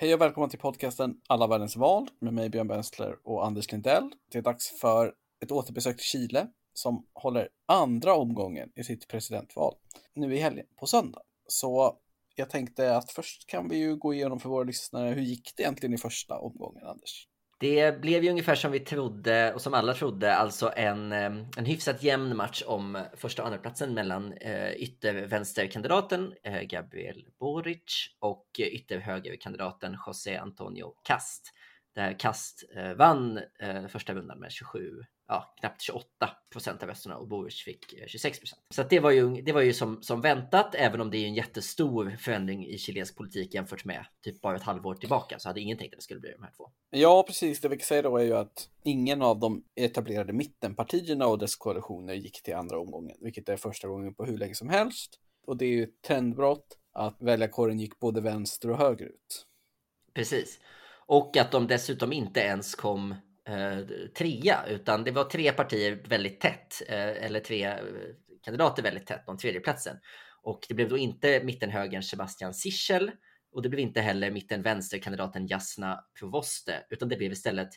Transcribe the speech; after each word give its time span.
Hej 0.00 0.14
och 0.14 0.20
välkomna 0.20 0.48
till 0.48 0.58
podcasten 0.58 1.20
Alla 1.28 1.46
världens 1.46 1.76
val 1.76 2.08
med 2.20 2.34
mig 2.34 2.50
Björn 2.50 2.68
Bensler 2.68 3.16
och 3.24 3.46
Anders 3.46 3.72
Lindell. 3.72 4.10
Det 4.32 4.38
är 4.38 4.42
dags 4.42 4.80
för 4.80 5.14
ett 5.42 5.52
återbesök 5.52 5.96
till 5.96 6.04
Chile 6.04 6.48
som 6.72 7.06
håller 7.14 7.48
andra 7.66 8.14
omgången 8.14 8.72
i 8.76 8.84
sitt 8.84 9.08
presidentval 9.08 9.74
nu 10.14 10.36
i 10.36 10.38
helgen 10.40 10.66
på 10.76 10.86
söndag. 10.86 11.20
Så 11.48 11.98
jag 12.34 12.50
tänkte 12.50 12.96
att 12.96 13.10
först 13.10 13.46
kan 13.46 13.68
vi 13.68 13.76
ju 13.76 13.96
gå 13.96 14.14
igenom 14.14 14.40
för 14.40 14.48
våra 14.48 14.64
lyssnare 14.64 15.14
hur 15.14 15.22
gick 15.22 15.52
det 15.56 15.62
egentligen 15.62 15.94
i 15.94 15.98
första 15.98 16.38
omgången 16.38 16.86
Anders? 16.86 17.27
Det 17.60 18.00
blev 18.00 18.24
ju 18.24 18.30
ungefär 18.30 18.54
som 18.54 18.72
vi 18.72 18.80
trodde 18.80 19.54
och 19.54 19.60
som 19.60 19.74
alla 19.74 19.94
trodde, 19.94 20.34
alltså 20.34 20.72
en, 20.76 21.12
en 21.12 21.64
hyfsat 21.64 22.02
jämn 22.02 22.36
match 22.36 22.62
om 22.66 23.04
första 23.16 23.42
och 23.42 23.46
andra 23.46 23.60
platsen 23.60 23.94
mellan 23.94 24.32
eh, 24.32 24.72
yttervänsterkandidaten 24.72 26.34
eh, 26.42 26.62
Gabriel 26.62 27.24
Boric 27.40 28.16
och 28.18 28.46
ytterhögerkandidaten 28.58 29.96
José 30.06 30.36
Antonio 30.36 30.94
Cast. 31.04 31.52
Där 31.94 32.18
Cast 32.18 32.64
eh, 32.76 32.92
vann 32.92 33.40
eh, 33.60 33.86
första 33.86 34.14
rundan 34.14 34.38
med 34.38 34.52
27 34.52 35.04
ja, 35.28 35.54
knappt 35.60 35.82
28 35.82 36.30
procent 36.52 36.82
av 36.82 36.88
rösterna 36.88 37.16
och 37.16 37.28
Boris 37.28 37.62
fick 37.62 37.94
26 38.06 38.38
eh, 38.38 38.40
procent. 38.40 38.62
Så 38.70 38.82
det 38.82 39.00
var 39.00 39.10
ju, 39.10 39.42
det 39.42 39.52
var 39.52 39.60
ju 39.60 39.72
som, 39.72 40.02
som 40.02 40.20
väntat, 40.20 40.74
även 40.74 41.00
om 41.00 41.10
det 41.10 41.18
är 41.18 41.26
en 41.26 41.34
jättestor 41.34 42.16
förändring 42.20 42.66
i 42.66 42.78
chilensk 42.78 43.16
politik 43.16 43.54
jämfört 43.54 43.84
med 43.84 44.06
typ 44.22 44.40
bara 44.40 44.56
ett 44.56 44.62
halvår 44.62 44.94
tillbaka 44.94 45.38
så 45.38 45.48
hade 45.48 45.60
ingen 45.60 45.78
tänkt 45.78 45.94
att 45.94 45.98
det 45.98 46.02
skulle 46.02 46.20
bli 46.20 46.32
de 46.32 46.42
här 46.42 46.52
två. 46.56 46.70
Ja, 46.90 47.24
precis. 47.26 47.60
Det 47.60 47.68
vi 47.68 47.76
kan 47.76 47.86
säga 47.86 48.02
då 48.02 48.16
är 48.16 48.24
ju 48.24 48.36
att 48.36 48.68
ingen 48.84 49.22
av 49.22 49.38
de 49.38 49.64
etablerade 49.74 50.32
mittenpartierna 50.32 51.26
och 51.26 51.38
dess 51.38 51.56
koalitioner 51.56 52.14
gick 52.14 52.42
till 52.42 52.54
andra 52.54 52.80
omgången, 52.80 53.16
vilket 53.20 53.48
är 53.48 53.56
första 53.56 53.88
gången 53.88 54.14
på 54.14 54.24
hur 54.24 54.38
länge 54.38 54.54
som 54.54 54.68
helst. 54.68 55.18
Och 55.46 55.56
det 55.56 55.64
är 55.64 55.70
ju 55.70 55.82
ett 55.82 56.02
trendbrott 56.06 56.78
att 56.92 57.16
väljarkåren 57.22 57.78
gick 57.78 57.98
både 57.98 58.20
vänster 58.20 58.70
och 58.70 58.78
högerut. 58.78 59.46
Precis. 60.14 60.60
Och 61.06 61.36
att 61.36 61.52
de 61.52 61.66
dessutom 61.66 62.12
inte 62.12 62.40
ens 62.40 62.74
kom 62.74 63.14
eh, 63.48 63.78
trea, 64.18 64.66
utan 64.68 65.04
det 65.04 65.10
var 65.10 65.24
tre 65.24 65.52
partier 65.52 66.02
väldigt 66.04 66.40
tätt, 66.40 66.82
eh, 66.88 67.24
eller 67.24 67.40
tre 67.40 67.64
eh, 67.64 67.76
kandidater 68.42 68.82
väldigt 68.82 69.06
tätt 69.06 69.28
om 69.28 69.38
tredjeplatsen. 69.38 69.96
Och 70.42 70.60
det 70.68 70.74
blev 70.74 70.88
då 70.88 70.98
inte 70.98 71.40
mittenhögern 71.44 72.02
Sebastian 72.02 72.54
Sichel 72.54 73.10
och 73.52 73.62
det 73.62 73.68
blev 73.68 73.80
inte 73.80 74.00
heller 74.00 74.30
mittenvänsterkandidaten 74.30 75.46
Jasna 75.46 76.04
Provoste, 76.18 76.86
utan 76.90 77.08
det 77.08 77.16
blev 77.16 77.32
istället 77.32 77.68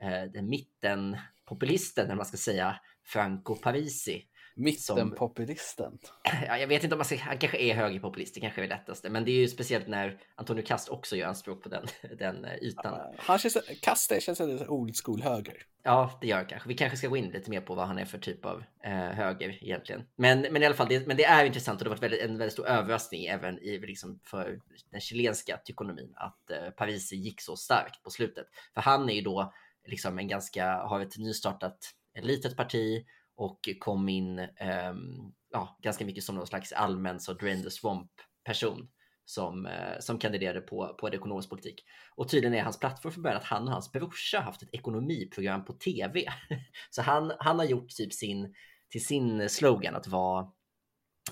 eh, 0.00 0.22
den 0.32 0.48
mittenpopulisten, 0.48 2.06
eller 2.06 2.16
man 2.16 2.26
ska 2.26 2.36
säga, 2.36 2.80
Franco 3.04 3.54
Parisi 3.56 4.24
Mittenpopulisten. 4.58 5.98
Ja, 6.46 6.58
jag 6.58 6.68
vet 6.68 6.84
inte 6.84 6.94
om 6.94 6.98
man 6.98 7.04
ska, 7.04 7.16
han 7.16 7.38
kanske 7.38 7.58
är 7.58 7.74
högerpopulist, 7.74 8.34
det 8.34 8.40
kanske 8.40 8.60
är 8.60 8.62
det 8.62 8.74
lättaste. 8.74 9.10
Men 9.10 9.24
det 9.24 9.30
är 9.30 9.36
ju 9.36 9.48
speciellt 9.48 9.88
när 9.88 10.20
Antonio 10.34 10.62
Kast 10.62 10.88
också 10.88 11.16
gör 11.16 11.28
anspråk 11.28 11.62
på 11.62 11.68
den, 11.68 11.86
den 12.18 12.44
eh, 12.44 12.54
ytan. 12.62 13.14
Han 13.18 13.38
känns, 13.38 13.56
Kast 13.82 14.22
känns 14.22 14.40
lite 14.40 14.68
old 14.68 14.94
school 15.04 15.22
höger. 15.22 15.62
Ja, 15.82 16.18
det 16.20 16.26
gör 16.26 16.38
det 16.38 16.44
kanske. 16.44 16.68
Vi 16.68 16.74
kanske 16.74 16.98
ska 16.98 17.08
gå 17.08 17.16
in 17.16 17.30
lite 17.30 17.50
mer 17.50 17.60
på 17.60 17.74
vad 17.74 17.86
han 17.86 17.98
är 17.98 18.04
för 18.04 18.18
typ 18.18 18.44
av 18.44 18.64
eh, 18.84 18.92
höger 18.92 19.58
egentligen. 19.64 20.02
Men, 20.16 20.40
men 20.40 20.62
i 20.62 20.66
alla 20.66 20.74
fall, 20.74 20.88
det, 20.88 21.06
men 21.06 21.16
det 21.16 21.24
är 21.24 21.44
intressant 21.44 21.80
och 21.80 21.84
det 21.84 21.90
har 21.90 21.96
varit 21.96 22.02
väldigt, 22.02 22.22
en 22.22 22.38
väldigt 22.38 22.52
stor 22.52 22.66
överraskning 22.66 23.26
även 23.26 23.58
i, 23.58 23.78
liksom, 23.78 24.20
för 24.24 24.60
den 24.90 25.00
chilenska 25.00 25.56
tykonomin 25.56 26.12
att 26.16 26.50
eh, 26.50 26.70
Parisi 26.70 27.16
gick 27.16 27.40
så 27.40 27.56
starkt 27.56 28.02
på 28.02 28.10
slutet. 28.10 28.46
För 28.74 28.80
han 28.80 29.10
är 29.10 29.14
ju 29.14 29.22
då 29.22 29.52
liksom 29.86 30.18
en 30.18 30.28
ganska, 30.28 30.72
har 30.72 31.00
ett 31.00 31.18
nystartat 31.18 31.78
litet 32.20 32.56
parti 32.56 33.04
och 33.38 33.68
kom 33.78 34.08
in 34.08 34.38
um, 34.38 35.32
ja, 35.50 35.78
ganska 35.82 36.04
mycket 36.04 36.24
som 36.24 36.34
någon 36.34 36.46
slags 36.46 36.72
allmän 36.72 37.20
så 37.20 37.32
drain 37.32 37.62
the 37.62 37.70
swamp 37.70 38.10
person 38.44 38.88
som, 39.24 39.66
uh, 39.66 40.00
som 40.00 40.18
kandiderade 40.18 40.60
på, 40.60 40.96
på 41.00 41.08
ekonomisk 41.08 41.48
politik. 41.48 41.84
Och 42.16 42.28
tydligen 42.28 42.54
är 42.54 42.62
hans 42.62 42.78
plattform 42.78 43.12
från 43.12 43.22
början 43.22 43.38
att 43.38 43.44
han 43.44 43.68
och 43.68 43.72
hans 43.72 43.92
brorsa 43.92 44.40
haft 44.40 44.62
ett 44.62 44.74
ekonomiprogram 44.74 45.64
på 45.64 45.72
tv. 45.72 46.24
så 46.90 47.02
han, 47.02 47.32
han 47.38 47.58
har 47.58 47.66
gjort 47.66 47.88
typ 47.88 48.12
sin, 48.12 48.54
till 48.90 49.06
sin 49.06 49.48
slogan 49.48 49.94
att 49.94 50.06
vara 50.06 50.42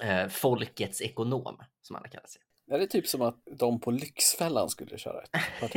uh, 0.04 0.28
folkets 0.28 1.00
ekonom, 1.00 1.58
som 1.82 1.96
han 1.96 2.10
kallar 2.10 2.26
sig. 2.26 2.42
Är 2.70 2.78
det 2.78 2.86
typ 2.86 3.06
som 3.06 3.22
att 3.22 3.42
de 3.58 3.80
på 3.80 3.90
Lyxfällan 3.90 4.68
skulle 4.68 4.98
köra 4.98 5.22
ett 5.22 5.30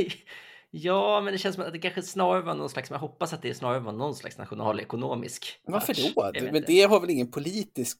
Ja, 0.72 1.22
men 1.22 1.34
det 1.34 1.38
känns 1.40 1.56
som 1.56 1.66
att 1.66 1.74
det 1.74 1.80
kanske 1.80 2.02
snarare 2.02 2.42
var 2.42 2.56
någon 2.56 2.70
slags, 2.70 2.90
jag 2.90 3.00
hoppas 3.00 3.34
att 3.34 3.42
det 3.42 3.54
snarare 3.54 3.80
var 3.80 3.92
någon 3.92 4.16
slags 4.16 4.38
nationalekonomisk. 4.38 5.60
Varför 5.66 6.14
då? 6.14 6.52
Men 6.52 6.64
det 6.68 6.82
har 6.82 7.00
väl 7.00 7.10
ingen 7.10 7.32
politisk 7.32 8.00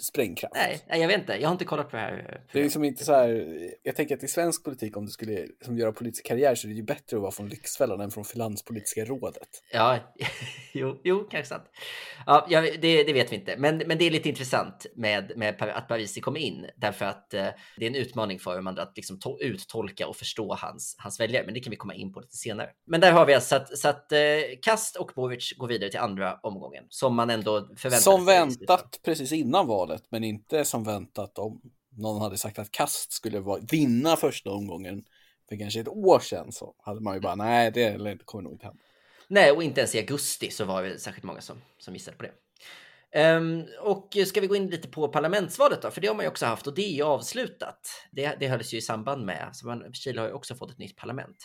sprängkraft. 0.00 0.54
Nej, 0.54 0.82
jag 0.88 1.08
vet 1.08 1.20
inte. 1.20 1.32
Jag 1.32 1.48
har 1.48 1.52
inte 1.52 1.64
kollat 1.64 1.90
på 1.90 1.96
det 1.96 2.02
här. 2.02 2.40
Det 2.52 2.58
är 2.58 2.62
liksom 2.62 2.84
inte 2.84 3.04
så 3.04 3.12
här. 3.12 3.58
Jag 3.82 3.96
tänker 3.96 4.16
att 4.16 4.22
i 4.22 4.28
svensk 4.28 4.64
politik, 4.64 4.96
om 4.96 5.04
du 5.06 5.10
skulle 5.10 5.32
liksom 5.32 5.78
göra 5.78 5.92
politisk 5.92 6.26
karriär 6.26 6.54
så 6.54 6.66
är 6.66 6.68
det 6.68 6.74
ju 6.74 6.82
bättre 6.82 7.16
att 7.16 7.22
vara 7.22 7.32
från 7.32 7.48
Lyxfällan 7.48 8.00
än 8.00 8.10
från 8.10 8.24
Finanspolitiska 8.24 9.04
rådet. 9.04 9.48
Ja, 9.72 9.98
jo, 10.72 11.00
jo 11.04 11.28
kanske 11.30 11.48
sant. 11.48 11.64
Ja, 12.26 12.46
ja 12.50 12.60
det, 12.60 13.04
det, 13.04 13.12
vet 13.12 13.32
vi 13.32 13.36
inte. 13.36 13.56
Men, 13.56 13.78
men 13.78 13.98
det 13.98 14.04
är 14.04 14.10
lite 14.10 14.28
intressant 14.28 14.86
med, 14.94 15.32
med 15.36 15.62
att 15.62 15.88
Parisi 15.88 16.20
kommer 16.20 16.40
in 16.40 16.66
därför 16.76 17.04
att 17.04 17.34
eh, 17.34 17.46
det 17.76 17.84
är 17.84 17.90
en 17.90 17.94
utmaning 17.94 18.38
för 18.38 18.56
dem 18.56 18.66
att 18.66 18.92
liksom 18.96 19.18
to- 19.18 19.38
uttolka 19.40 20.08
och 20.08 20.16
förstå 20.16 20.54
hans, 20.54 20.96
hans 20.98 21.20
väljare. 21.20 21.44
Men 21.44 21.54
det 21.54 21.60
kan 21.60 21.70
vi 21.70 21.76
komma 21.76 21.94
in 21.94 22.12
på 22.12 22.20
lite 22.20 22.36
senare. 22.36 22.70
Men 22.86 23.00
där 23.00 23.12
har 23.12 23.26
vi 23.26 23.34
alltså 23.34 23.56
att, 23.56 23.78
så 23.78 23.88
att 23.88 24.12
eh, 24.12 24.18
Kast 24.62 24.96
och 24.96 25.10
Boric 25.14 25.52
går 25.58 25.68
vidare 25.68 25.90
till 25.90 26.00
andra 26.00 26.38
omgången 26.42 26.84
som 26.88 27.14
man 27.14 27.30
ändå 27.30 27.60
förväntade 27.60 27.90
sig. 27.90 28.02
Som 28.02 28.24
väntat 28.24 29.00
precis 29.04 29.32
innan 29.32 29.66
valet 29.66 29.83
valet, 29.86 30.02
men 30.08 30.24
inte 30.24 30.64
som 30.64 30.84
väntat 30.84 31.38
om 31.38 31.60
någon 31.96 32.22
hade 32.22 32.38
sagt 32.38 32.58
att 32.58 32.70
Kast 32.70 33.12
skulle 33.12 33.42
vinna 33.70 34.16
första 34.16 34.50
omgången 34.50 35.04
för 35.48 35.56
kanske 35.56 35.80
ett 35.80 35.88
år 35.88 36.18
sedan 36.18 36.52
så 36.52 36.74
hade 36.78 37.00
man 37.00 37.14
ju 37.14 37.20
bara 37.20 37.34
nej, 37.34 37.70
det 37.70 38.18
kommer 38.24 38.42
nog 38.42 38.52
inte 38.52 38.66
hända. 38.66 38.82
Nej, 39.28 39.52
och 39.52 39.62
inte 39.62 39.80
ens 39.80 39.94
i 39.94 39.98
augusti 39.98 40.50
så 40.50 40.64
var 40.64 40.82
det 40.82 40.98
särskilt 40.98 41.24
många 41.24 41.40
som, 41.40 41.56
som 41.78 41.94
gissade 41.94 42.16
på 42.16 42.22
det. 42.22 42.32
Um, 43.36 43.64
och 43.82 44.16
ska 44.26 44.40
vi 44.40 44.46
gå 44.46 44.56
in 44.56 44.70
lite 44.70 44.88
på 44.88 45.08
parlamentsvalet 45.08 45.82
då? 45.82 45.90
För 45.90 46.00
det 46.00 46.06
har 46.06 46.14
man 46.14 46.24
ju 46.24 46.28
också 46.28 46.46
haft 46.46 46.66
och 46.66 46.74
det 46.74 46.82
är 46.82 46.94
ju 46.94 47.02
avslutat. 47.02 47.88
Det, 48.12 48.36
det 48.40 48.48
hölls 48.48 48.74
ju 48.74 48.78
i 48.78 48.82
samband 48.82 49.26
med, 49.26 49.50
så 49.52 49.66
man, 49.66 49.94
Chile 49.94 50.20
har 50.20 50.28
ju 50.28 50.34
också 50.34 50.54
fått 50.54 50.70
ett 50.70 50.78
nytt 50.78 50.96
parlament. 50.96 51.36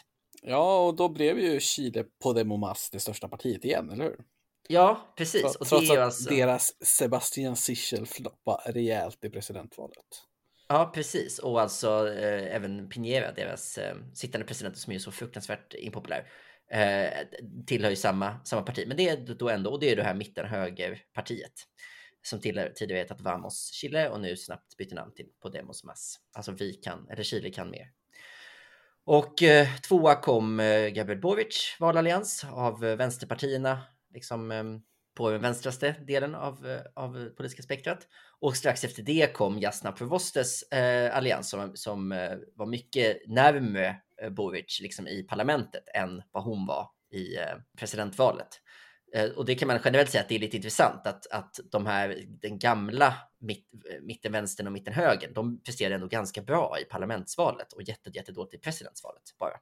Ja, 0.42 0.88
och 0.88 0.96
då 0.96 1.10
blev 1.10 1.40
ju 1.40 1.60
Chile 1.60 2.06
Podemos 2.24 2.90
det 2.90 3.00
största 3.00 3.28
partiet 3.28 3.66
igen, 3.66 3.90
eller 3.90 4.04
hur? 4.04 4.18
Ja, 4.72 5.14
precis. 5.16 5.56
Och 5.56 5.68
Trots 5.68 5.88
det 5.88 5.96
är 5.96 6.00
att 6.00 6.06
alltså... 6.06 6.30
deras 6.30 6.86
Sebastian 6.86 7.56
Sichel 7.56 8.06
floppade 8.06 8.72
rejält 8.72 9.26
i 9.26 9.30
presidentvalet. 9.30 10.06
Ja, 10.68 10.92
precis. 10.94 11.40
Och 11.40 11.62
alltså 11.62 12.14
eh, 12.14 12.56
även 12.56 12.90
Piñera, 12.90 13.36
deras 13.36 13.78
eh, 13.78 13.96
sittande 14.14 14.48
president 14.48 14.78
som 14.78 14.94
är 14.94 15.00
så 15.00 15.12
fruktansvärt 15.12 15.74
impopulär, 15.74 16.28
eh, 16.72 17.28
tillhör 17.68 17.90
ju 17.90 17.96
samma, 17.96 18.40
samma 18.46 18.62
parti. 18.62 18.84
Men 18.88 18.98
det 18.98 19.10
är 19.10 19.18
då 19.18 19.50
ändå, 19.50 19.72
och 19.72 19.80
det 19.80 19.92
är 19.92 19.96
det 19.96 20.04
här 20.04 20.14
mitten-högerpartiet 20.14 21.54
som 22.22 22.42
tidigare 22.42 23.00
hetat 23.00 23.22
Vamos 23.22 23.72
Chile 23.72 24.10
och 24.10 24.22
nu 24.22 24.38
snabbt 24.38 24.78
byter 24.78 24.96
namn 24.96 25.14
till 25.14 25.28
Podemos 25.42 25.84
Mas. 25.84 26.20
Alltså 26.34 26.52
vi 26.52 26.74
kan, 26.74 27.10
eller 27.10 27.24
Chile 27.24 27.50
kan 27.50 27.70
mer. 27.70 27.92
Och 29.06 29.44
eh, 29.44 29.68
tvåa 29.88 30.16
kom 30.16 30.60
eh, 30.60 30.88
Gabriel 30.88 31.22
Boric, 31.22 31.76
valallians 31.80 32.46
av 32.52 32.86
eh, 32.86 32.96
vänsterpartierna 32.96 33.80
liksom 34.14 34.52
ehm, 34.52 34.82
på 35.16 35.32
den 35.32 35.42
vänstraste 35.42 35.96
delen 36.08 36.36
av, 36.36 36.68
eh, 36.68 36.82
av 36.96 37.30
politiska 37.30 37.64
spektrat. 37.64 38.08
Och 38.40 38.58
strax 38.58 38.84
efter 38.84 39.04
det 39.04 39.34
kom 39.34 39.60
Jasna 39.60 39.92
Provostes 39.92 40.64
eh, 40.64 41.18
allians 41.18 41.50
som, 41.50 41.72
som 41.76 42.12
eh, 42.12 42.38
var 42.56 42.66
mycket 42.66 43.18
närmare 43.28 43.96
eh, 44.22 44.30
Boric 44.30 44.80
liksom 44.82 45.08
i 45.08 45.24
parlamentet 45.24 45.84
än 45.94 46.22
vad 46.32 46.44
hon 46.44 46.66
var 46.66 46.90
i 47.12 47.36
eh, 47.36 47.56
presidentvalet. 47.78 48.62
Eh, 49.14 49.30
och 49.30 49.46
det 49.46 49.56
kan 49.56 49.68
man 49.68 49.80
generellt 49.86 50.10
säga 50.10 50.22
att 50.22 50.30
det 50.30 50.36
är 50.36 50.40
lite 50.40 50.58
intressant 50.58 51.08
att, 51.08 51.28
att 51.32 51.60
de 51.72 51.86
här, 51.86 52.24
den 52.28 52.60
gamla 52.60 53.14
mitt, 53.40 53.68
eh, 53.92 54.02
mitten 54.02 54.32
vänstern 54.32 54.68
och 54.68 54.74
mitten 54.74 54.94
högern, 54.94 55.34
de 55.34 55.64
presterade 55.64 55.96
ändå 55.96 56.08
ganska 56.08 56.42
bra 56.42 56.78
i 56.82 56.86
parlamentsvalet 56.86 57.74
och 57.74 57.84
jätte, 57.84 58.10
jättedåligt 58.14 58.54
i 58.54 58.58
presidentsvalet 58.58 59.24
bara. 59.40 59.58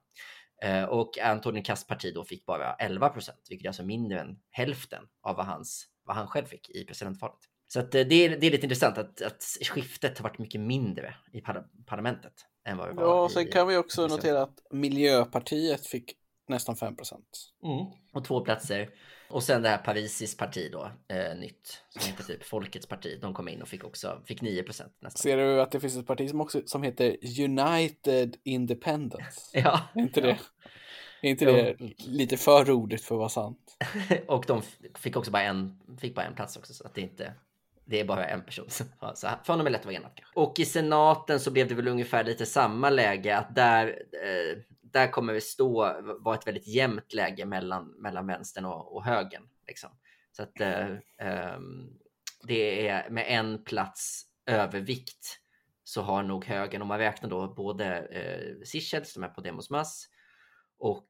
Eh, 0.62 0.84
och 0.84 1.18
Antonin 1.18 1.62
Kasts 1.62 1.86
parti 1.86 2.14
då 2.14 2.24
fick 2.24 2.46
bara 2.46 2.74
11 2.74 3.08
procent, 3.08 3.46
vilket 3.48 3.64
är 3.64 3.68
alltså 3.68 3.82
mindre 3.82 4.20
än 4.20 4.38
hälften 4.50 5.04
av 5.22 5.36
vad, 5.36 5.46
hans, 5.46 5.86
vad 6.04 6.16
han 6.16 6.26
själv 6.26 6.46
fick 6.46 6.70
i 6.70 6.84
presidentvalet. 6.84 7.38
Så 7.68 7.80
eh, 7.80 7.86
det, 7.90 7.98
är, 8.00 8.38
det 8.40 8.46
är 8.46 8.50
lite 8.50 8.66
intressant 8.66 8.98
att, 8.98 9.22
att 9.22 9.42
skiftet 9.62 10.18
har 10.18 10.22
varit 10.22 10.38
mycket 10.38 10.60
mindre 10.60 11.14
i 11.32 11.40
par 11.40 11.66
parlamentet 11.86 12.32
än 12.64 12.76
vad 12.76 12.88
det 12.88 12.92
var. 12.92 13.02
Ja, 13.02 13.28
sen 13.28 13.46
kan 13.46 13.68
vi 13.68 13.76
också 13.76 14.06
notera 14.06 14.42
att 14.42 14.60
Miljöpartiet 14.70 15.86
fick 15.86 16.12
nästan 16.48 16.76
5 16.76 16.96
procent. 16.96 17.52
Mm. 17.62 17.86
Och 18.12 18.24
två 18.24 18.40
platser 18.40 18.90
och 19.30 19.42
sen 19.42 19.62
det 19.62 19.68
här 19.68 19.78
Parisis 19.78 20.36
parti 20.36 20.68
då, 20.72 20.90
eh, 21.08 21.36
nytt, 21.36 21.82
som 21.88 22.02
heter 22.02 22.24
typ 22.24 22.44
Folkets 22.44 22.86
parti. 22.86 23.18
De 23.20 23.34
kom 23.34 23.48
in 23.48 23.62
och 23.62 23.68
fick 23.68 23.84
också, 23.84 24.22
fick 24.26 24.40
9 24.40 24.62
procent 24.62 24.92
nästan. 25.00 25.20
Ser 25.20 25.36
du 25.36 25.60
att 25.60 25.70
det 25.70 25.80
finns 25.80 25.96
ett 25.96 26.06
parti 26.06 26.30
som 26.30 26.40
också, 26.40 26.62
som 26.66 26.82
heter 26.82 27.16
United 27.40 28.36
Independence? 28.44 29.40
ja. 29.52 29.80
Är 29.94 30.00
inte 30.00 30.20
det? 30.20 30.38
Är 31.22 31.30
inte 31.30 31.44
det 31.44 31.76
lite 32.06 32.36
för 32.36 32.64
roligt 32.64 33.02
för 33.02 33.14
att 33.14 33.18
vara 33.18 33.28
sant? 33.28 33.76
och 34.26 34.44
de 34.46 34.62
fick 34.94 35.16
också 35.16 35.30
bara 35.30 35.42
en, 35.42 35.80
fick 36.00 36.14
bara 36.14 36.26
en 36.26 36.34
plats 36.34 36.56
också, 36.56 36.74
så 36.74 36.86
att 36.86 36.94
det 36.94 37.00
inte 37.00 37.34
det 37.88 38.00
är 38.00 38.04
bara 38.04 38.26
en 38.26 38.42
person. 38.42 38.70
Så 38.70 38.84
för 39.44 39.46
honom 39.46 39.66
är 39.66 39.70
det 39.70 39.70
lätt 39.70 39.80
att 39.80 39.86
vara 39.86 39.96
enad. 39.96 40.10
Och 40.34 40.58
i 40.58 40.64
senaten 40.64 41.40
så 41.40 41.50
blev 41.50 41.68
det 41.68 41.74
väl 41.74 41.88
ungefär 41.88 42.24
lite 42.24 42.46
samma 42.46 42.90
läge 42.90 43.36
att 43.36 43.54
där, 43.54 43.86
eh, 44.12 44.58
där 44.92 45.10
kommer 45.10 45.32
vi 45.32 45.40
stå, 45.40 45.72
vara 46.20 46.34
ett 46.34 46.46
väldigt 46.46 46.66
jämnt 46.66 47.12
läge 47.12 47.44
mellan, 47.44 47.88
mellan 47.88 48.26
vänstern 48.26 48.64
och, 48.64 48.96
och 48.96 49.04
högern. 49.04 49.48
Liksom. 49.66 49.90
Så 50.32 50.42
att 50.42 50.60
eh, 50.60 50.90
eh, 51.18 51.58
det 52.42 52.88
är 52.88 53.10
med 53.10 53.24
en 53.28 53.64
plats 53.64 54.24
övervikt 54.46 55.40
så 55.84 56.02
har 56.02 56.22
nog 56.22 56.44
högern, 56.44 56.82
om 56.82 56.88
man 56.88 56.98
räknar 56.98 57.30
då 57.30 57.54
både 57.54 57.98
eh, 57.98 58.64
Sichel 58.64 59.04
som 59.04 59.24
är 59.24 59.28
på 59.28 59.40
Demos 59.40 59.70
Mass 59.70 60.08
och 60.78 61.08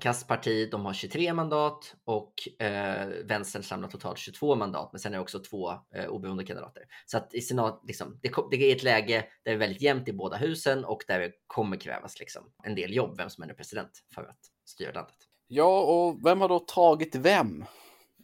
Kastparti, 0.00 0.70
de 0.70 0.86
har 0.86 0.92
23 0.92 1.34
mandat 1.34 1.94
och 2.04 2.62
eh, 2.62 3.08
vänstern 3.24 3.62
samlar 3.62 3.88
totalt 3.88 4.18
22 4.18 4.54
mandat, 4.54 4.92
men 4.92 5.00
sen 5.00 5.12
är 5.12 5.16
det 5.16 5.22
också 5.22 5.38
två 5.38 5.70
eh, 5.94 6.06
oberoende 6.06 6.44
kandidater. 6.44 6.82
Så 7.06 7.16
att 7.16 7.34
i 7.34 7.40
senat, 7.40 7.82
liksom, 7.86 8.18
det, 8.22 8.32
det, 8.50 8.56
är 8.56 8.76
ett 8.76 8.82
läge 8.82 9.16
där 9.16 9.26
det 9.44 9.50
är 9.50 9.56
väldigt 9.56 9.82
jämnt 9.82 10.08
i 10.08 10.12
båda 10.12 10.36
husen 10.36 10.84
och 10.84 11.04
där 11.08 11.20
det 11.20 11.32
kommer 11.46 11.76
krävas 11.76 12.20
liksom, 12.20 12.42
en 12.64 12.74
del 12.74 12.94
jobb, 12.94 13.16
vem 13.16 13.30
som 13.30 13.44
är 13.44 13.54
president 13.54 13.90
för 14.14 14.22
att 14.22 14.40
styra 14.64 14.92
landet. 14.92 15.16
Ja, 15.46 15.80
och 15.80 16.26
vem 16.26 16.40
har 16.40 16.48
då 16.48 16.58
tagit 16.58 17.14
vem 17.14 17.64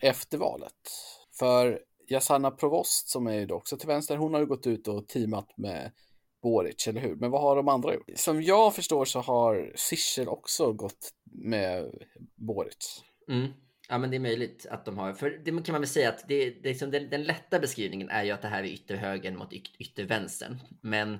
efter 0.01 0.39
valet? 0.39 0.73
För 1.39 1.81
Jasana 2.09 2.51
Provost 2.51 3.09
som 3.09 3.27
är 3.27 3.35
ju 3.35 3.53
också 3.53 3.77
till 3.77 3.89
vänster, 3.89 4.17
hon 4.17 4.35
har 4.35 4.41
ju 4.41 4.47
gått 4.47 4.67
ut 4.67 4.89
och 4.89 5.09
teamat 5.09 5.49
med 5.57 5.93
Boric, 6.43 6.89
eller 6.89 7.01
hur? 7.01 7.17
Men 7.17 7.31
vad 7.31 7.43
har 7.43 7.57
de 7.57 7.69
andra 7.69 7.95
gjort? 7.95 8.11
Som 8.15 8.43
jag 8.43 8.75
förstår 8.75 9.05
så 9.05 9.21
har 9.21 9.73
Sichel 9.77 10.29
också 10.29 10.73
gått 10.73 11.11
med 11.33 11.91
Boric. 12.37 13.05
Mm. 13.29 13.49
Ja, 13.89 13.99
men 13.99 14.11
det 14.11 14.17
är 14.17 14.21
möjligt 14.21 14.67
att 14.71 14.85
de 14.85 14.99
har. 14.99 15.13
För 15.13 15.31
det 15.31 15.51
kan 15.51 15.73
man 15.73 15.81
väl 15.81 15.89
säga 15.89 16.09
att 16.09 16.29
det, 16.29 16.51
det 16.51 16.69
liksom 16.69 16.91
den, 16.91 17.11
den 17.11 17.23
lätta 17.23 17.59
beskrivningen 17.59 18.09
är 18.09 18.25
ju 18.25 18.31
att 18.31 18.43
det 18.43 18.49
här 18.49 18.63
är 18.63 18.69
ytterhögern 18.69 19.37
mot 19.37 19.53
yttervänstern. 19.79 20.59
Men 20.83 21.19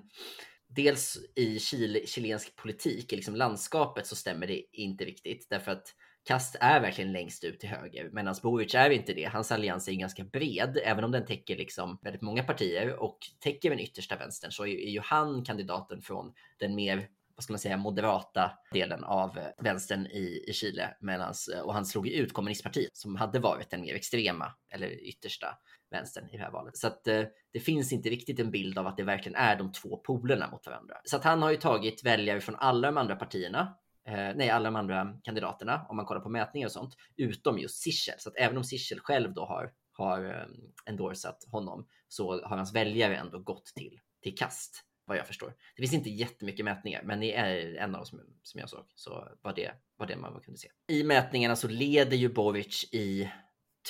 dels 0.67 1.19
i 1.37 1.59
Chile, 1.59 2.07
chilensk 2.07 2.57
politik, 2.57 3.13
liksom 3.13 3.37
landskapet, 3.37 4.07
så 4.07 4.17
stämmer 4.17 4.47
det 4.47 4.63
inte 4.73 5.05
riktigt. 5.05 5.47
Därför 5.51 5.73
att 5.73 5.95
Kast 6.31 6.57
är 6.61 6.81
verkligen 6.81 7.13
längst 7.13 7.45
ut 7.45 7.61
till 7.61 7.69
höger, 7.69 8.11
medan 8.13 8.35
Boric 8.43 8.75
är 8.75 8.91
inte 8.91 9.13
det. 9.13 9.25
Hans 9.25 9.53
allians 9.53 9.89
är 9.89 9.93
ganska 9.93 10.25
bred, 10.25 10.79
även 10.85 11.05
om 11.05 11.11
den 11.11 11.27
täcker 11.27 11.57
liksom 11.57 11.99
väldigt 12.03 12.23
många 12.23 12.43
partier 12.43 13.03
och 13.03 13.19
täcker 13.41 13.71
den 13.71 13.79
yttersta 13.81 14.17
vänstern 14.17 14.53
så 14.53 14.67
är 14.67 14.91
ju 14.91 15.01
han 15.01 15.45
kandidaten 15.45 16.03
från 16.03 16.33
den 16.59 16.75
mer 16.75 17.09
vad 17.35 17.45
ska 17.45 17.53
man 17.53 17.59
säga, 17.59 17.77
moderata 17.77 18.51
delen 18.73 19.05
av 19.05 19.39
eh, 19.39 19.45
vänstern 19.59 20.07
i, 20.07 20.45
i 20.49 20.53
Chile. 20.53 20.97
Medans, 21.01 21.49
eh, 21.49 21.61
och 21.61 21.75
han 21.75 21.87
slog 21.87 22.09
ut 22.09 22.33
kommunistpartiet 22.33 22.97
som 22.97 23.17
hade 23.17 23.39
varit 23.39 23.71
den 23.71 23.81
mer 23.81 23.95
extrema 23.95 24.53
eller 24.75 25.09
yttersta 25.09 25.59
vänstern 25.91 26.29
i 26.29 26.37
det 26.37 26.43
här 26.43 26.51
valet. 26.51 26.77
Så 26.77 26.87
att 26.87 27.07
eh, 27.07 27.23
det 27.53 27.61
finns 27.61 27.93
inte 27.93 28.09
riktigt 28.09 28.41
en 28.41 28.51
bild 28.51 28.79
av 28.79 28.87
att 28.87 28.97
det 28.97 29.03
verkligen 29.03 29.37
är 29.37 29.57
de 29.57 29.73
två 29.73 29.97
polerna 29.97 30.51
mot 30.51 30.67
varandra. 30.67 30.95
Så 31.05 31.17
att 31.17 31.25
han 31.25 31.43
har 31.43 31.51
ju 31.51 31.57
tagit 31.57 32.05
väljare 32.05 32.41
från 32.41 32.57
alla 32.57 32.89
de 32.89 32.97
andra 32.97 33.17
partierna 33.17 33.77
eh, 34.07 34.37
nej, 34.37 34.51
alla 34.51 34.65
de 34.65 34.77
andra 34.77 35.19
kandidaterna 35.23 35.87
om 35.89 35.97
man 35.97 36.07
kollar 36.07 36.21
på 36.21 36.29
mätningar 36.29 36.67
och 36.67 36.73
sånt, 36.73 36.95
utom 37.17 37.59
just 37.59 37.83
Sichel. 37.83 38.15
Så 38.19 38.29
att 38.29 38.37
även 38.37 38.57
om 38.57 38.65
Sichel 38.65 39.01
själv 39.01 39.35
då 39.35 39.45
har, 39.45 39.73
har 39.93 40.25
eh, 40.25 40.47
endorsat 40.87 41.45
honom 41.51 41.87
så 42.09 42.43
har 42.45 42.57
hans 42.57 42.75
väljare 42.75 43.17
ändå 43.17 43.39
gått 43.39 43.67
till, 43.67 44.01
till 44.23 44.37
kast 44.37 44.85
vad 45.05 45.19
jag 45.19 45.27
förstår. 45.27 45.55
Det 45.77 45.83
finns 45.83 45.95
inte 45.95 46.11
jättemycket 46.11 46.65
mätningar, 46.65 47.03
men 47.03 47.21
det 47.21 47.37
är 47.37 47.75
en 47.77 47.95
av 47.95 47.99
dem 47.99 48.07
som, 48.07 48.21
som 48.43 48.61
jag 48.61 48.69
såg 48.69 48.85
så 48.95 49.29
var 49.43 49.55
det 49.55 49.73
var 49.97 50.07
det 50.07 50.17
man 50.17 50.41
kunde 50.41 50.61
se. 50.61 50.69
I 50.89 51.05
mätningarna 51.05 51.57
så 51.57 51.69
leder 51.69 52.17
ju 52.17 52.29
Boric 52.29 52.85
i 52.93 53.31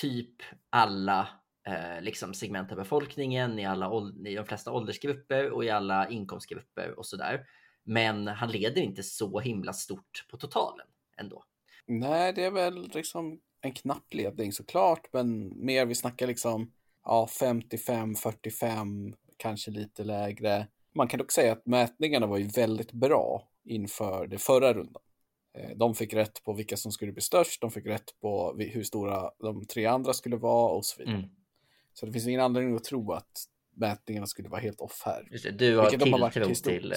typ 0.01 0.35
alla 0.69 1.27
eh, 1.67 2.01
liksom 2.01 2.33
segment 2.33 2.71
av 2.71 2.77
befolkningen, 2.77 3.59
i, 3.59 3.65
alla, 3.65 3.91
i 4.25 4.35
de 4.35 4.45
flesta 4.45 4.71
åldersgrupper 4.71 5.51
och 5.51 5.65
i 5.65 5.69
alla 5.69 6.09
inkomstgrupper 6.09 6.99
och 6.99 7.05
så 7.05 7.17
där. 7.17 7.45
Men 7.83 8.27
han 8.27 8.51
leder 8.51 8.81
inte 8.81 9.03
så 9.03 9.39
himla 9.39 9.73
stort 9.73 10.25
på 10.31 10.37
totalen 10.37 10.87
ändå. 11.17 11.43
Nej, 11.85 12.33
det 12.33 12.43
är 12.43 12.51
väl 12.51 12.89
liksom 12.93 13.39
en 13.61 13.71
knapp 13.71 14.13
ledning 14.13 14.51
såklart, 14.51 15.13
men 15.13 15.53
mer 15.65 15.85
vi 15.85 15.95
snackar 15.95 16.27
liksom 16.27 16.71
ja, 17.05 17.27
55, 17.27 18.15
45, 18.15 19.15
kanske 19.37 19.71
lite 19.71 20.03
lägre. 20.03 20.67
Man 20.95 21.07
kan 21.07 21.17
dock 21.17 21.31
säga 21.31 21.51
att 21.51 21.65
mätningarna 21.65 22.27
var 22.27 22.37
ju 22.37 22.47
väldigt 22.47 22.91
bra 22.91 23.49
inför 23.63 24.27
det 24.27 24.37
förra 24.37 24.73
rundan. 24.73 25.03
Eh, 25.57 25.77
de 25.77 25.95
fick 25.95 26.13
rätt 26.13 26.43
på 26.43 26.53
vilka 26.53 26.77
som 26.77 26.91
skulle 26.91 27.11
bli 27.11 27.21
störst, 27.21 27.61
de 27.61 27.71
fick 27.71 27.85
rätt 27.85 28.19
på 28.21 28.55
hur 28.57 28.83
stora 28.83 29.31
de 29.39 29.65
tre 29.65 29.85
andra 29.85 30.13
skulle 30.13 30.35
vara 30.35 30.71
och 30.71 30.85
så 30.85 30.99
vidare. 30.99 31.15
Mm. 31.15 31.29
Så 31.93 32.05
det 32.05 32.11
finns 32.11 32.27
ingen 32.27 32.41
anledning 32.41 32.75
att 32.75 32.83
tro 32.83 33.11
att 33.11 33.45
mätningarna 33.75 34.27
skulle 34.27 34.49
vara 34.49 34.61
helt 34.61 34.81
off 34.81 35.01
här. 35.05 35.27
Just 35.31 35.43
det, 35.43 35.51
du 35.51 35.77
har 35.77 35.89
tilltro 35.89 36.55
till 36.55 36.93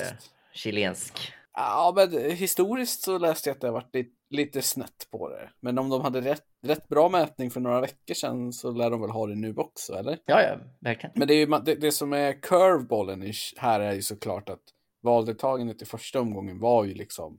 chilensk. 0.54 1.32
Ja, 1.54 1.92
men 1.96 2.30
historiskt 2.30 3.02
så 3.02 3.18
läste 3.18 3.48
jag 3.48 3.54
att 3.54 3.60
det 3.60 3.66
har 3.66 3.72
varit 3.72 3.94
lite, 3.94 4.10
lite 4.30 4.62
snett 4.62 5.08
på 5.10 5.28
det. 5.28 5.50
Men 5.60 5.78
om 5.78 5.88
de 5.88 6.00
hade 6.00 6.20
rätt, 6.20 6.44
rätt 6.62 6.88
bra 6.88 7.08
mätning 7.08 7.50
för 7.50 7.60
några 7.60 7.80
veckor 7.80 8.14
sedan 8.14 8.52
så 8.52 8.70
lär 8.70 8.90
de 8.90 9.00
väl 9.00 9.10
ha 9.10 9.26
det 9.26 9.34
nu 9.34 9.54
också, 9.56 9.94
eller? 9.94 10.18
Ja, 10.24 10.42
ja, 10.42 10.58
verkligen. 10.80 11.12
Men 11.16 11.28
det, 11.28 11.34
är 11.34 11.38
ju, 11.38 11.46
det, 11.46 11.74
det 11.74 11.92
som 11.92 12.12
är 12.12 12.42
curvebollen 12.42 13.32
här 13.56 13.80
är 13.80 13.92
ju 13.92 14.02
såklart 14.02 14.48
att 14.48 14.62
valdeltagandet 15.02 15.82
i 15.82 15.84
första 15.84 16.20
omgången 16.20 16.60
var 16.60 16.84
ju 16.84 16.94
liksom 16.94 17.38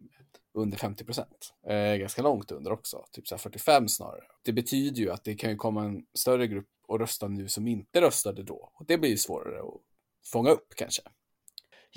under 0.53 0.77
50 0.77 1.05
procent. 1.05 1.53
Eh, 1.67 1.95
ganska 1.95 2.21
långt 2.21 2.51
under 2.51 2.71
också, 2.71 3.05
typ 3.11 3.27
så 3.27 3.37
45 3.37 3.87
snarare. 3.87 4.23
Det 4.45 4.53
betyder 4.53 5.01
ju 5.01 5.11
att 5.11 5.23
det 5.23 5.35
kan 5.35 5.49
ju 5.49 5.55
komma 5.55 5.83
en 5.83 6.05
större 6.13 6.47
grupp 6.47 6.69
och 6.87 6.99
rösta 6.99 7.27
nu 7.27 7.47
som 7.47 7.67
inte 7.67 8.01
röstade 8.01 8.43
då. 8.43 8.71
Och 8.73 8.85
det 8.85 8.97
blir 8.97 9.09
ju 9.09 9.17
svårare 9.17 9.59
att 9.59 9.81
fånga 10.31 10.49
upp 10.49 10.67
kanske. 10.75 11.01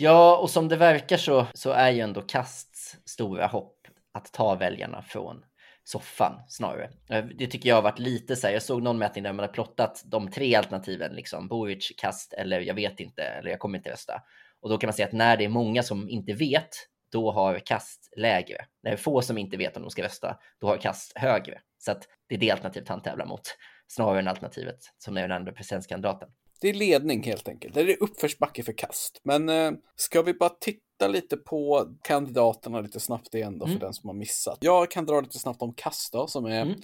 Ja, 0.01 0.37
och 0.37 0.51
som 0.51 0.69
det 0.69 0.77
verkar 0.77 1.17
så, 1.17 1.47
så 1.55 1.71
är 1.71 1.91
ju 1.91 2.01
ändå 2.01 2.23
Kasts 2.23 2.97
stora 3.05 3.47
hopp 3.47 3.87
att 4.13 4.33
ta 4.33 4.55
väljarna 4.55 5.03
från 5.03 5.45
soffan 5.85 6.33
snarare. 6.49 6.91
Eh, 7.11 7.25
det 7.25 7.47
tycker 7.47 7.69
jag 7.69 7.77
har 7.77 7.83
varit 7.83 7.99
lite 7.99 8.37
så 8.37 8.47
här. 8.47 8.55
Jag 8.55 8.63
såg 8.63 8.83
någon 8.83 8.99
mätning 8.99 9.25
där 9.25 9.33
man 9.33 9.47
har 9.47 9.53
plottat 9.53 10.03
de 10.07 10.31
tre 10.31 10.55
alternativen, 10.55 11.13
liksom 11.13 11.49
Boric, 11.49 11.93
Kast 11.97 12.33
eller 12.33 12.61
jag 12.61 12.75
vet 12.75 13.01
inte, 13.01 13.23
eller 13.23 13.51
jag 13.51 13.59
kommer 13.59 13.79
inte 13.79 13.91
rösta. 13.91 14.23
Och 14.61 14.71
då 14.71 14.79
kan 14.79 14.89
man 14.89 14.95
säga 14.95 15.07
att 15.07 15.13
när 15.13 15.37
det 15.37 15.45
är 15.45 15.49
många 15.49 15.83
som 15.83 16.09
inte 16.09 16.33
vet, 16.33 16.71
då 17.13 17.33
har 17.33 17.59
Kast 17.59 18.13
lägre. 18.17 18.67
När 18.83 18.91
det 18.91 18.95
är 18.95 18.97
få 18.97 19.23
som 19.23 19.39
inte 19.39 19.57
vet 19.57 19.77
om 19.77 19.83
de 19.83 19.91
ska 19.91 20.05
rösta, 20.05 20.39
då 20.61 20.67
har 20.67 20.77
Kast 20.77 21.19
högre. 21.19 21.61
Så 21.79 21.93
att 21.93 22.03
det 22.29 22.35
är 22.35 22.39
det 22.39 22.51
alternativet 22.51 22.89
han 22.89 23.03
tävlar 23.03 23.27
mot, 23.27 23.43
snarare 23.87 24.19
än 24.19 24.29
alternativet 24.29 24.79
som 24.99 25.17
är 25.17 25.23
den 25.23 25.33
andra 25.33 25.53
presidentskandidaten. 25.53 26.29
Det 26.61 26.69
är 26.69 26.75
ledning 26.75 27.23
helt 27.23 27.49
enkelt. 27.49 27.75
Det 27.75 27.81
är 27.81 28.03
uppförsbacke 28.03 28.63
för 28.63 28.73
kast. 28.73 29.21
Men 29.23 29.49
eh, 29.49 29.73
ska 29.97 30.23
vi 30.23 30.35
bara 30.35 30.51
titta 30.61 31.09
lite 31.09 31.37
på 31.37 31.95
kandidaterna 32.03 32.81
lite 32.81 33.01
snabbt 33.01 33.35
igen 33.35 33.59
då 33.59 33.67
mm. 33.67 33.79
för 33.79 33.87
den 33.87 33.95
som 33.95 34.09
har 34.09 34.15
missat. 34.15 34.59
Jag 34.61 34.91
kan 34.91 35.07
dra 35.07 35.21
lite 35.21 35.39
snabbt 35.39 35.63
om 35.63 35.75
kast 35.75 36.13
då, 36.13 36.27
som 36.27 36.45
är 36.45 36.63
mm. 36.63 36.81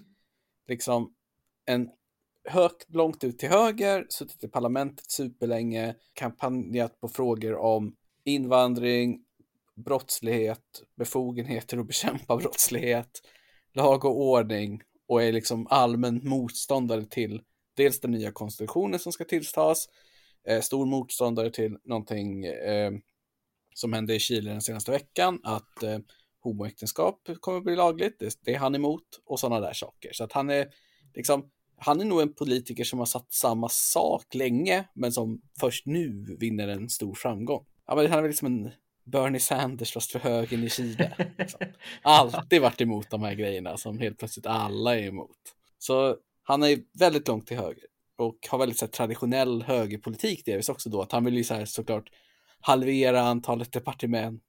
liksom 0.69 1.15
en 1.67 1.89
högt, 2.49 2.95
långt 2.95 3.25
ut 3.25 3.39
till 3.39 3.49
höger, 3.49 4.07
suttit 4.09 4.45
i 4.45 4.49
parlamentet 4.49 5.11
superlänge, 5.11 5.95
kampanjat 6.13 7.01
på 7.01 7.09
frågor 7.09 7.55
om 7.55 7.97
invandring, 8.25 9.25
brottslighet, 9.75 10.83
befogenheter 10.97 11.79
att 11.79 11.87
bekämpa 11.87 12.37
brottslighet, 12.37 13.21
lag 13.75 14.05
och 14.05 14.21
ordning 14.21 14.83
och 15.09 15.23
är 15.23 15.33
liksom 15.33 15.67
allmän 15.71 16.21
motståndare 16.25 17.05
till 17.05 17.43
dels 17.75 18.01
den 18.01 18.11
nya 18.11 18.33
konstitutionen 18.33 18.99
som 18.99 19.13
ska 19.13 19.25
tillstas, 19.25 19.89
eh, 20.49 20.61
stor 20.61 20.87
motståndare 20.87 21.51
till 21.51 21.77
någonting 21.85 22.45
eh, 22.45 22.93
som 23.75 23.93
hände 23.93 24.15
i 24.15 24.19
Chile 24.19 24.51
den 24.51 24.63
senaste 24.63 24.91
veckan, 24.91 25.41
att 25.43 25.83
eh, 25.83 25.99
homoäktenskap 26.41 27.29
kommer 27.41 27.59
att 27.59 27.65
bli 27.65 27.77
lagligt, 27.77 28.19
det, 28.19 28.39
det 28.41 28.55
är 28.55 28.59
han 28.59 28.75
emot 28.75 29.21
och 29.25 29.41
sådana 29.41 29.61
där 29.61 29.73
saker. 29.73 30.13
Så 30.13 30.25
att 30.25 30.33
han 30.33 30.51
är 30.51 30.69
liksom, 31.15 31.51
han 31.77 32.01
är 32.01 32.05
nog 32.05 32.21
en 32.21 32.35
politiker 32.35 32.85
som 32.85 32.99
har 32.99 33.07
satt 33.07 33.33
samma 33.33 33.69
sak 33.69 34.35
länge, 34.35 34.85
men 34.95 35.13
som 35.13 35.41
först 35.61 35.87
nu 35.87 36.37
vinner 36.41 36.69
en 36.69 36.89
stor 36.89 37.15
framgång. 37.15 37.67
Ja, 37.87 37.95
men 37.95 38.07
han 38.07 38.19
är 38.19 38.23
väl 38.23 38.31
liksom 38.31 38.47
en 38.47 38.71
Bernie 39.05 39.41
Sanders 39.41 39.93
fast 39.93 40.13
för 40.13 40.19
högern 40.19 40.65
i 40.65 40.71
Chile. 40.71 41.29
Liksom. 41.39 41.61
Alltid 42.03 42.63
varit 42.63 42.81
emot 42.81 43.11
de 43.11 43.23
här 43.23 43.35
grejerna 43.35 43.77
som 43.77 43.99
helt 43.99 44.19
plötsligt 44.19 44.47
alla 44.47 44.99
är 44.99 45.03
emot. 45.03 45.37
Så 45.79 46.17
han 46.45 46.63
är 46.63 46.79
väldigt 46.99 47.29
långt 47.29 47.47
till 47.47 47.57
höger 47.57 47.85
och 48.17 48.39
har 48.51 48.59
väldigt 48.59 48.79
så 48.79 48.85
här, 48.85 48.93
traditionell 48.93 49.63
högerpolitik 49.63 50.45
delvis 50.45 50.69
också 50.69 50.91
då, 50.91 51.03
att 51.03 51.13
han 51.13 51.25
vill 51.25 51.37
ju 51.37 51.45
så 51.45 51.55
här, 51.55 51.65
såklart 51.65 52.11
halvera 52.61 53.21
antalet 53.21 53.73
departement, 53.73 54.43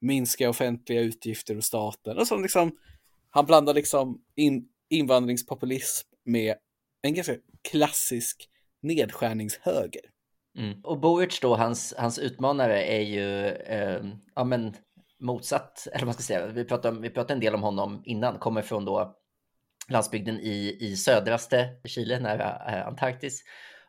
minska 0.00 0.50
offentliga 0.50 1.00
utgifter 1.00 1.56
och 1.56 1.64
staten 1.64 2.18
och 2.18 2.26
så 2.26 2.36
liksom, 2.36 2.78
han 3.30 3.46
blandar 3.46 3.74
liksom 3.74 4.22
in, 4.36 4.68
invandringspopulism 4.90 6.08
med 6.24 6.54
en 7.02 7.14
ganska 7.14 7.34
klassisk 7.70 8.48
nedskärningshöger. 8.82 10.02
Mm. 10.58 10.80
Och 10.84 11.00
Boerts 11.00 11.40
då, 11.40 11.56
hans, 11.56 11.94
hans 11.98 12.18
utmanare 12.18 12.84
är 12.84 13.00
ju, 13.00 13.46
eh, 13.46 14.04
ja 14.34 14.44
men 14.44 14.76
motsatt, 15.20 15.86
eller 15.86 15.98
vad 15.98 16.06
man 16.06 16.14
ska 16.14 16.22
säga, 16.22 16.46
vi 16.46 16.64
pratade, 16.64 17.00
vi 17.00 17.10
pratade 17.10 17.34
en 17.34 17.40
del 17.40 17.54
om 17.54 17.62
honom 17.62 18.02
innan, 18.04 18.38
kommer 18.38 18.62
från 18.62 18.84
då 18.84 19.17
landsbygden 19.88 20.40
i, 20.40 20.76
i 20.80 20.96
södraste 20.96 21.68
Chile, 21.84 22.20
nära 22.20 22.72
eh, 22.72 22.86
Antarktis 22.86 23.42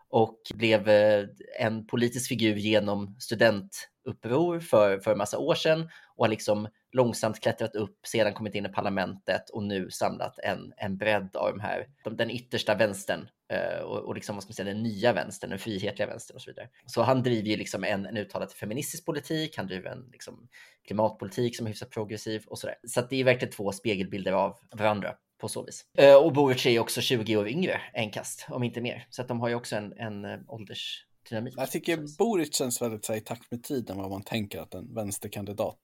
och 0.10 0.42
blev 0.54 0.90
eh, 0.90 1.26
en 1.60 1.88
politisk 1.88 2.30
figur 2.30 2.56
genom 2.56 3.16
studentuppror 3.20 4.60
för, 4.60 5.00
för 5.00 5.12
en 5.12 5.18
massa 5.18 5.38
år 5.38 5.56
sedan 5.56 5.90
och 6.16 6.26
har 6.26 6.30
liksom 6.30 6.68
långsamt 6.92 7.40
klättrat 7.40 7.76
upp, 7.76 7.98
sedan 8.08 8.34
kommit 8.34 8.56
in 8.56 8.66
i 8.66 8.70
parlamentet 8.70 9.50
och 9.50 9.64
nu 9.64 9.90
samlat 9.92 10.40
en, 10.40 10.74
en 10.78 10.98
bredd 10.98 11.36
av 11.36 11.52
de 11.52 11.60
här, 11.60 11.88
de, 12.04 12.18
den 12.18 12.32
yttersta 12.32 12.76
vänstern 12.76 13.30
eh, 13.54 13.84
och, 13.84 13.98
och 13.98 14.16
liksom, 14.16 14.36
vad 14.36 14.44
ska 14.44 14.50
man 14.50 14.54
säga, 14.54 14.74
den 14.74 14.84
nya 14.84 15.14
vänstern, 15.14 15.50
den 15.50 15.60
frihetliga 15.60 16.08
vänstern 16.08 16.36
och 16.36 16.42
så 16.42 16.52
vidare. 16.52 16.70
Så 16.86 17.02
han 17.02 17.24
driver 17.24 17.50
ju 17.50 17.58
liksom 17.58 17.84
en, 17.84 18.06
en 18.06 18.18
uttalat 18.18 18.54
feministisk 18.54 19.06
politik, 19.06 19.58
han 19.58 19.68
driver 19.68 19.90
en 19.90 20.10
liksom, 20.12 20.48
klimatpolitik 20.88 21.58
som 21.58 21.66
är 21.66 21.70
hyfsat 21.70 21.90
progressiv 21.90 22.44
och 22.48 22.60
sådär. 22.60 22.76
Så 22.88 23.00
att 23.00 23.10
det 23.10 23.16
är 23.16 23.24
verkligen 23.24 23.52
två 23.54 23.72
spegelbilder 23.72 24.32
av 24.32 24.58
varandra 24.72 25.16
på 25.40 25.48
så 25.48 25.66
vis. 25.66 25.86
Eh, 25.98 26.16
och 26.16 26.34
Boric 26.34 26.66
är 26.66 26.80
också 26.80 27.02
20 27.02 27.38
år 27.38 27.48
yngre 27.48 27.82
än 27.94 28.12
Kast, 28.12 28.46
om 28.50 28.64
inte 28.64 28.82
mer. 28.82 29.08
Så 29.10 29.22
att 29.22 29.28
de 29.28 29.40
har 29.40 29.50
ju 29.50 29.56
också 29.56 29.76
en, 29.76 29.94
en 29.94 30.26
eh, 30.26 30.40
åldersdynamik. 30.48 31.54
Jag 31.58 31.72
tycker 31.72 32.18
Boric 32.18 32.56
känns 32.56 32.82
väldigt 32.82 33.06
så, 33.06 33.16
i 33.16 33.22
takt 33.22 33.52
med 33.52 33.64
tiden 33.64 33.98
vad 33.98 34.10
man 34.10 34.24
tänker 34.24 34.62
att 34.62 34.74
en 34.74 34.94
vänsterkandidat 34.94 35.80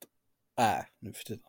är 0.58 0.88
nu 1.00 1.14
för 1.14 1.24
tiden. 1.24 1.44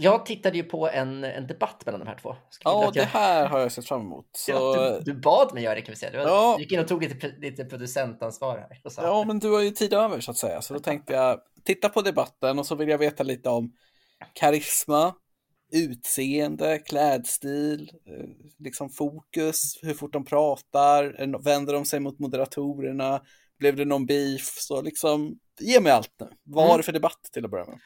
Jag 0.00 0.26
tittade 0.26 0.56
ju 0.56 0.62
på 0.62 0.88
en, 0.88 1.24
en 1.24 1.46
debatt 1.46 1.86
mellan 1.86 2.00
de 2.00 2.06
här 2.06 2.18
två. 2.22 2.36
Ja, 2.64 2.90
det 2.94 3.04
här 3.04 3.46
har 3.46 3.60
jag 3.60 3.72
sett 3.72 3.88
fram 3.88 4.00
emot. 4.00 4.26
Så... 4.32 4.52
Ja, 4.52 5.00
du, 5.04 5.12
du, 5.12 5.20
bad 5.20 5.54
mig 5.54 5.62
göra 5.62 5.74
det 5.74 5.82
kan 5.82 5.92
vi 5.92 5.96
säga. 5.96 6.12
Du 6.12 6.18
ja. 6.18 6.56
gick 6.58 6.72
in 6.72 6.80
och 6.80 6.88
tog 6.88 7.02
lite, 7.02 7.28
lite 7.38 7.64
producentansvar 7.64 8.58
här. 8.58 8.80
Ja, 8.96 9.24
men 9.26 9.38
du 9.38 9.52
har 9.52 9.60
ju 9.60 9.70
tid 9.70 9.92
över 9.92 10.20
så 10.20 10.30
att 10.30 10.36
säga. 10.36 10.62
Så 10.62 10.74
då 10.74 10.80
tänkte 10.80 11.12
jag 11.12 11.40
titta 11.64 11.88
på 11.88 12.02
debatten 12.02 12.58
och 12.58 12.66
så 12.66 12.74
vill 12.74 12.88
jag 12.88 12.98
veta 12.98 13.22
lite 13.22 13.48
om 13.48 13.72
karisma, 14.32 15.14
utseende, 15.72 16.78
klädstil, 16.78 17.90
eh, 18.06 18.28
liksom 18.58 18.90
fokus, 18.90 19.78
hur 19.82 19.94
fort 19.94 20.12
de 20.12 20.24
pratar, 20.24 21.42
vänder 21.44 21.72
de 21.72 21.84
sig 21.84 22.00
mot 22.00 22.18
moderatorerna, 22.18 23.22
blev 23.58 23.76
det 23.76 23.84
någon 23.84 24.06
beef, 24.06 24.56
så 24.58 24.82
liksom 24.82 25.38
ge 25.60 25.80
mig 25.80 25.92
allt 25.92 26.12
nu. 26.20 26.26
Vad 26.42 26.64
mm. 26.64 26.70
var 26.70 26.78
det 26.78 26.82
för 26.82 26.92
debatt 26.92 27.28
till 27.32 27.44
att 27.44 27.50
börja 27.50 27.64
med? 27.64 27.78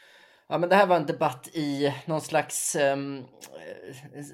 Ja, 0.51 0.59
men 0.59 0.69
det 0.69 0.77
här 0.77 0.87
var 0.87 0.97
en 0.97 1.07
debatt 1.07 1.49
i 1.53 1.95
någon 2.07 2.21
slags 2.21 2.77
um, 2.77 3.25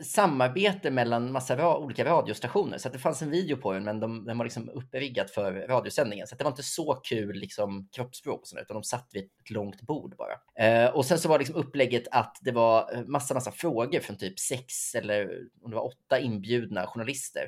samarbete 0.02 0.90
mellan 0.90 1.32
massa 1.32 1.56
ra 1.56 1.76
olika 1.78 2.04
radiostationer. 2.04 2.78
Så 2.78 2.88
att 2.88 2.92
det 2.92 2.99
fanns 2.99 3.23
en 3.23 3.30
video 3.30 3.56
på 3.56 3.73
den, 3.73 3.85
men 3.85 4.00
de, 4.00 4.25
den 4.25 4.38
var 4.38 4.44
liksom 4.44 4.68
uppriggat 4.68 5.30
för 5.30 5.52
radiosändningen. 5.52 6.26
Så 6.26 6.35
att 6.35 6.38
det 6.38 6.44
var 6.44 6.50
inte 6.50 6.62
så 6.62 6.94
kul 6.94 7.37
liksom, 7.37 7.88
kroppsspråk 7.96 8.40
och 8.40 8.49
sådär, 8.49 8.62
utan 8.62 8.75
de 8.75 8.82
satt 8.82 9.08
vid 9.12 9.25
ett 9.25 9.50
långt 9.50 9.82
bord 9.82 10.14
bara. 10.16 10.87
Uh, 10.87 10.96
och 10.96 11.06
sen 11.06 11.18
så 11.18 11.28
var 11.28 11.38
liksom 11.38 11.56
upplägget 11.56 12.08
att 12.11 12.38
det 12.40 12.52
var 12.52 13.04
massa, 13.06 13.35
massa 13.35 13.52
frågor 13.52 14.00
från 14.00 14.16
typ 14.16 14.38
sex 14.38 14.94
eller 14.94 15.28
om 15.62 15.70
det 15.70 15.76
var 15.76 15.87
åtta 15.87 16.18
inbjudna 16.18 16.87
journalister 16.87 17.42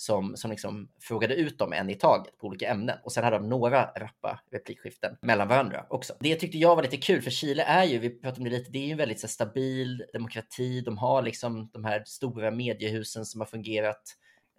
som, 0.00 0.36
som 0.36 0.50
liksom 0.50 0.88
frågade 1.00 1.34
ut 1.34 1.58
dem 1.58 1.72
en 1.72 1.90
i 1.90 1.94
taget 1.94 2.38
på 2.38 2.46
olika 2.46 2.68
ämnen. 2.68 2.98
Och 3.02 3.12
sen 3.12 3.24
hade 3.24 3.38
de 3.38 3.48
några 3.48 3.84
rappa 3.84 4.40
replikskiften 4.52 5.16
mellan 5.22 5.48
varandra 5.48 5.86
också. 5.90 6.14
Det 6.20 6.34
tyckte 6.34 6.58
jag 6.58 6.76
var 6.76 6.82
lite 6.82 6.96
kul, 6.96 7.22
för 7.22 7.30
Chile 7.30 7.62
är 7.62 7.84
ju, 7.84 7.98
vi 7.98 8.10
pratade 8.20 8.38
om 8.40 8.44
det 8.44 8.50
lite, 8.50 8.70
det 8.70 8.78
är 8.78 8.86
ju 8.86 8.92
en 8.92 8.98
väldigt 8.98 9.20
så, 9.20 9.28
stabil 9.28 10.04
demokrati. 10.12 10.80
De 10.80 10.98
har 10.98 11.22
liksom 11.22 11.70
de 11.72 11.84
här 11.84 12.02
stora 12.06 12.50
mediehusen 12.50 13.24
som 13.24 13.40
har 13.40 13.46
fungerat 13.46 14.02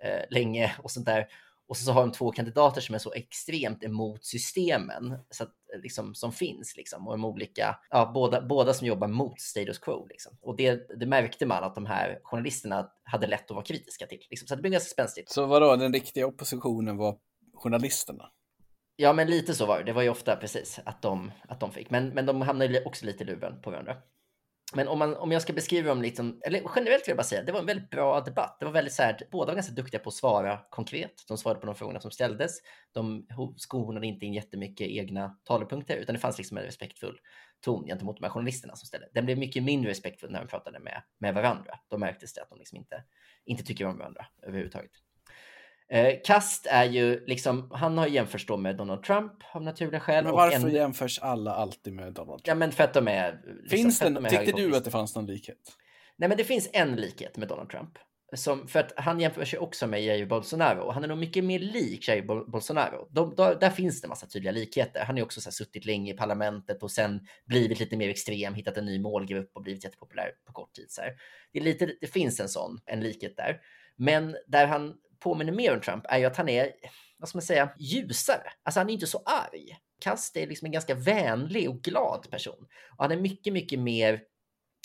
eh, 0.04 0.22
länge 0.30 0.76
och 0.78 0.92
sånt 0.92 1.06
där. 1.06 1.28
Och 1.70 1.78
så 1.78 1.92
har 1.92 2.02
de 2.02 2.12
två 2.12 2.32
kandidater 2.32 2.82
som 2.82 2.96
är 2.96 3.00
så 3.00 3.14
extremt 3.14 3.84
emot 3.84 4.26
systemen 4.26 5.18
så 5.30 5.44
att, 5.44 5.54
liksom, 5.84 6.16
som 6.16 6.32
finns. 6.32 6.78
Liksom, 6.78 7.08
och 7.08 7.14
de 7.14 7.26
olika, 7.26 7.80
ja, 7.90 8.12
båda, 8.14 8.42
båda 8.42 8.74
som 8.74 8.88
jobbar 8.88 9.08
mot 9.08 9.40
status 9.40 9.80
quo. 9.80 10.08
Liksom. 10.08 10.38
Och 10.42 10.56
det, 10.56 11.00
det 11.00 11.06
märkte 11.06 11.46
man 11.46 11.64
att 11.64 11.76
de 11.76 11.86
här 11.86 12.20
journalisterna 12.24 12.90
hade 13.04 13.28
lätt 13.28 13.52
att 13.52 13.56
vara 13.56 13.66
kritiska 13.66 14.08
till. 14.08 14.20
Liksom. 14.30 14.48
Så 14.48 14.56
det 14.56 14.62
blev 14.62 14.72
ganska 14.72 14.90
spänstigt. 14.90 15.30
Så 15.30 15.46
vadå, 15.46 15.76
den 15.76 15.94
riktiga 15.94 16.28
oppositionen 16.28 16.98
var 16.98 17.18
journalisterna? 17.54 18.30
Ja, 18.96 19.14
men 19.14 19.28
lite 19.28 19.54
så 19.54 19.66
var 19.66 19.78
det. 19.78 19.84
Det 19.84 19.94
var 19.94 20.02
ju 20.02 20.10
ofta 20.10 20.36
precis 20.36 20.80
att 20.86 21.02
de, 21.02 21.32
att 21.48 21.60
de 21.60 21.72
fick. 21.72 21.90
Men, 21.90 22.10
men 22.10 22.26
de 22.26 22.42
hamnade 22.42 22.84
också 22.84 23.06
lite 23.06 23.24
i 23.24 23.28
luven 23.28 23.62
på 23.62 23.72
varandra. 23.72 23.98
Men 24.76 24.88
om, 24.88 25.00
man, 25.00 25.16
om 25.16 25.32
jag 25.32 25.42
ska 25.42 25.54
beskriva 25.54 25.90
dem, 25.90 26.02
liksom, 26.02 26.42
eller 26.46 26.62
generellt 26.76 27.04
vill 27.04 27.12
jag 27.12 27.18
bara 27.18 27.24
säga, 27.24 27.44
det 27.44 27.52
var 27.52 27.60
en 27.60 27.66
väldigt 27.66 27.90
bra 27.90 28.22
debatt. 28.22 28.58
Det 28.60 28.66
var 28.66 28.72
väldigt 28.72 28.94
så 28.94 29.04
här, 29.04 29.18
båda 29.32 29.52
var 29.52 29.56
ganska 29.56 29.74
duktiga 29.74 30.00
på 30.00 30.10
att 30.10 30.14
svara 30.14 30.60
konkret. 30.70 31.24
De 31.28 31.38
svarade 31.38 31.60
på 31.60 31.66
de 31.66 31.76
frågorna 31.76 32.00
som 32.00 32.12
ställdes. 32.12 32.52
De 32.92 33.28
skonade 33.58 34.08
inte 34.08 34.26
in 34.26 34.34
jättemycket 34.34 34.88
egna 34.88 35.38
talepunkter, 35.44 35.98
utan 35.98 36.14
det 36.14 36.20
fanns 36.20 36.38
liksom 36.38 36.58
en 36.58 36.64
respektfull 36.64 37.20
ton 37.62 37.86
gentemot 37.86 38.18
de 38.18 38.24
här 38.24 38.32
journalisterna 38.32 38.76
som 38.76 38.88
ställde. 38.88 39.08
Den 39.14 39.26
blev 39.26 39.38
mycket 39.38 39.64
mindre 39.64 39.92
respektfull 39.92 40.32
när 40.32 40.40
de 40.40 40.48
pratade 40.48 40.80
med, 40.80 41.02
med 41.18 41.34
varandra. 41.34 41.80
Då 41.88 41.98
märktes 41.98 42.34
det 42.34 42.42
att 42.42 42.50
de 42.50 42.60
liksom 42.60 42.78
inte, 42.78 43.04
inte 43.46 43.64
tycker 43.64 43.86
om 43.86 43.98
varandra 43.98 44.26
överhuvudtaget. 44.42 44.92
Eh, 45.92 46.16
Kast 46.24 46.66
är 46.66 46.86
ju 46.86 47.26
liksom, 47.26 47.72
han 47.72 47.98
har 47.98 48.08
jämförts 48.08 48.46
då 48.46 48.58
med 48.58 48.78
Donald 48.78 49.04
Trump 49.04 49.34
av 49.52 49.62
naturliga 49.62 50.00
skäl. 50.00 50.24
Men 50.24 50.34
varför 50.34 50.68
en... 50.68 50.74
jämförs 50.74 51.20
alla 51.20 51.54
alltid 51.54 51.94
med 51.94 52.14
Donald 52.14 52.28
Trump? 52.28 52.48
Ja, 52.48 52.56
men 52.56 52.72
för 52.72 52.84
att 52.84 52.94
de 52.94 53.08
är... 53.08 53.32
Liksom, 53.32 53.78
finns 53.78 54.00
det, 54.00 54.10
de 54.10 54.26
tyckte 54.30 54.52
du 54.52 54.76
att 54.76 54.86
det 54.86 54.92
fanns 54.92 55.16
någon 55.16 55.26
likhet? 55.26 55.58
Nej, 56.18 56.30
men 56.30 56.38
det 56.38 56.44
finns 56.44 56.70
en 56.74 56.96
likhet 56.96 57.38
med 57.38 57.48
Donald 57.48 57.70
Trump. 57.70 57.90
Som, 58.34 58.68
för 58.68 58.80
att 58.80 58.94
han 58.96 59.20
jämför 59.20 59.46
sig 59.46 59.60
också 59.60 59.88
med 59.88 60.04
Jair 60.04 60.26
Bolsonaro. 60.26 60.92
Han 60.92 61.04
är 61.04 61.08
nog 61.08 61.18
mycket 61.18 61.44
mer 61.44 61.60
lik 61.60 62.08
Jair 62.08 62.46
Bolsonaro. 62.52 63.08
De, 63.12 63.36
då, 63.36 63.54
där 63.54 63.70
finns 63.70 64.02
det 64.02 64.08
massa 64.08 64.28
tydliga 64.28 64.52
likheter. 64.52 65.04
Han 65.06 65.16
har 65.16 65.24
också 65.24 65.42
så 65.42 65.50
här, 65.50 65.52
suttit 65.52 65.86
länge 65.86 66.14
i 66.14 66.18
parlamentet 66.18 66.84
och 66.84 66.92
sen 66.92 67.28
blivit 67.46 67.80
lite 67.80 67.98
mer 67.98 68.10
extrem, 68.10 68.54
hittat 68.54 68.78
en 68.78 68.86
ny 68.86 69.00
målgrupp 69.00 69.52
och 69.54 69.62
blivit 69.62 69.84
jättepopulär 69.84 70.32
på 70.46 70.54
kort 70.54 70.74
tid. 70.74 70.86
Så 70.90 71.02
här. 71.02 71.14
Det, 71.54 71.60
är 71.60 71.64
lite, 71.64 71.92
det 72.02 72.08
finns 72.08 72.40
en 72.40 72.50
sån, 72.50 72.80
en 72.86 73.00
likhet 73.00 73.38
där. 73.38 73.60
Men 73.96 74.36
där 74.48 74.68
han 74.68 74.94
påminner 75.20 75.54
mer 75.54 75.74
om 75.74 75.82
Trump 75.82 76.06
är 76.10 76.18
ju 76.18 76.26
att 76.26 76.38
han 76.38 76.50
är, 76.50 76.72
vad 77.18 77.30
ska 77.30 77.38
man 77.38 77.42
säga, 77.42 77.70
ljusare. 77.80 78.52
Alltså 78.64 78.80
han 78.80 78.90
är 78.90 78.94
inte 78.94 79.08
så 79.08 79.24
arg. 79.26 79.78
Kast 80.02 80.38
är 80.38 80.48
liksom 80.48 80.66
en 80.66 80.72
ganska 80.72 80.96
vänlig 80.96 81.70
och 81.70 81.82
glad 81.82 82.28
person. 82.32 82.68
Och 82.98 83.04
han 83.04 83.12
är 83.12 83.18
mycket, 83.18 83.54
mycket 83.54 83.80
mer 83.80 84.22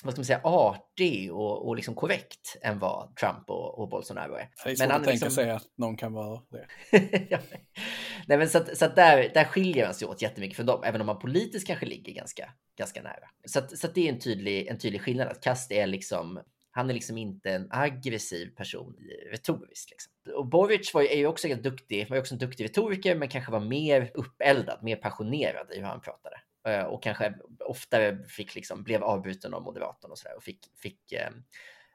vad 0.05 0.15
ska 0.15 0.21
man 0.21 0.25
säga, 0.25 0.41
artig 0.45 1.33
och, 1.33 1.69
och 1.69 1.77
liksom 1.77 1.95
korrekt 1.95 2.57
än 2.63 2.79
vad 2.79 3.17
Trump 3.17 3.51
och, 3.51 3.79
och 3.79 3.89
Bolsonaro 3.89 4.35
är. 4.35 4.49
Det 4.65 4.71
är 4.71 4.79
men 4.79 4.91
att 4.91 5.05
tänka 5.05 5.11
liksom... 5.11 5.31
sig 5.31 5.51
att 5.51 5.67
någon 5.77 5.97
kan 5.97 6.13
vara 6.13 6.43
det. 6.51 6.67
ja. 7.31 7.39
Nej, 8.27 8.39
men 8.39 8.49
så 8.49 8.59
att, 8.59 8.79
så 8.79 8.85
att 8.85 8.97
där, 8.97 9.31
där 9.35 9.45
skiljer 9.45 9.85
han 9.85 9.95
sig 9.95 10.09
åt 10.09 10.23
jättemycket 10.23 10.57
från 10.57 10.67
dem, 10.67 10.83
även 10.85 11.01
om 11.01 11.07
man 11.07 11.19
politiskt 11.19 11.67
kanske 11.67 11.87
ligger 11.87 12.13
ganska, 12.13 12.51
ganska 12.79 13.03
nära. 13.03 13.29
Så, 13.47 13.59
att, 13.59 13.79
så 13.79 13.87
att 13.87 13.95
det 13.95 14.09
är 14.09 14.13
en 14.13 14.19
tydlig, 14.19 14.67
en 14.67 14.79
tydlig 14.79 15.03
skillnad, 15.03 15.29
att 15.29 15.41
Kast 15.41 15.73
är 15.73 15.87
liksom 15.87 16.41
han 16.77 16.91
är 16.91 16.95
liksom 16.95 17.19
inte 17.19 17.51
en 17.51 17.69
aggressiv 17.71 18.55
person 18.57 18.97
retoriskt. 19.31 19.91
Liksom. 19.91 20.13
Och 20.35 20.47
Boric 20.47 20.95
var 20.95 21.03
ju, 21.03 21.09
är 21.09 21.17
ju 21.17 21.27
också 21.27 21.49
ganska 21.49 21.71
duktig, 21.71 22.09
var 22.09 22.17
ju 22.17 22.21
också 22.21 22.35
en 22.35 22.39
duktig 22.39 22.65
retoriker, 22.65 23.15
men 23.15 23.29
kanske 23.29 23.53
var 23.53 23.61
mer 23.61 24.11
uppeldad, 24.15 24.83
mer 24.83 24.97
passionerad 24.97 25.73
i 25.73 25.77
hur 25.77 25.85
han 25.85 26.01
pratade. 26.01 26.41
Eh, 26.69 26.85
och 26.85 27.03
kanske 27.03 27.35
oftare 27.61 28.25
fick 28.29 28.55
liksom, 28.55 28.83
blev 28.83 29.05
avbruten 29.05 29.55
av 29.55 29.63
moderatorn 29.63 30.11
och 30.11 30.19
sådär 30.19 30.37
och 30.37 30.43
fick, 30.43 30.59
fick 30.77 31.13
ehm, 31.13 31.45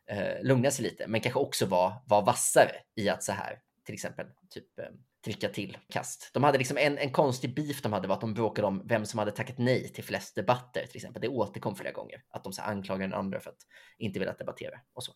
eh, 0.07 0.43
lugna 0.43 0.71
sig 0.71 0.85
lite, 0.85 1.07
men 1.07 1.21
kanske 1.21 1.39
också 1.39 1.65
var, 1.65 1.93
var 2.05 2.25
vassare 2.25 2.75
i 2.95 3.09
att 3.09 3.23
så 3.23 3.31
här, 3.31 3.59
till 3.85 3.93
exempel, 3.93 4.25
typ 4.49 4.79
ehm, 4.79 4.93
trycka 5.25 5.49
till 5.49 5.77
kast. 5.89 6.29
De 6.33 6.43
hade 6.43 6.57
liksom 6.57 6.77
en, 6.77 6.97
en 6.97 7.11
konstig 7.11 7.55
beef 7.55 7.81
de 7.81 7.93
hade 7.93 8.07
var 8.07 8.15
att 8.15 8.21
de 8.21 8.33
bråkade 8.33 8.67
om 8.67 8.87
vem 8.87 9.05
som 9.05 9.19
hade 9.19 9.31
tackat 9.31 9.57
nej 9.57 9.89
till 9.89 10.03
flest 10.03 10.35
debatter 10.35 10.85
till 10.87 10.97
exempel. 10.97 11.21
Det 11.21 11.27
återkom 11.27 11.75
flera 11.75 11.91
gånger 11.91 12.23
att 12.29 12.43
de 12.43 12.53
så 12.53 12.61
anklagar 12.61 13.01
den 13.01 13.13
andra 13.13 13.39
för 13.39 13.49
att 13.49 13.61
inte 13.97 14.19
vilja 14.19 14.33
debattera 14.33 14.79
och 14.93 15.03
så. 15.03 15.13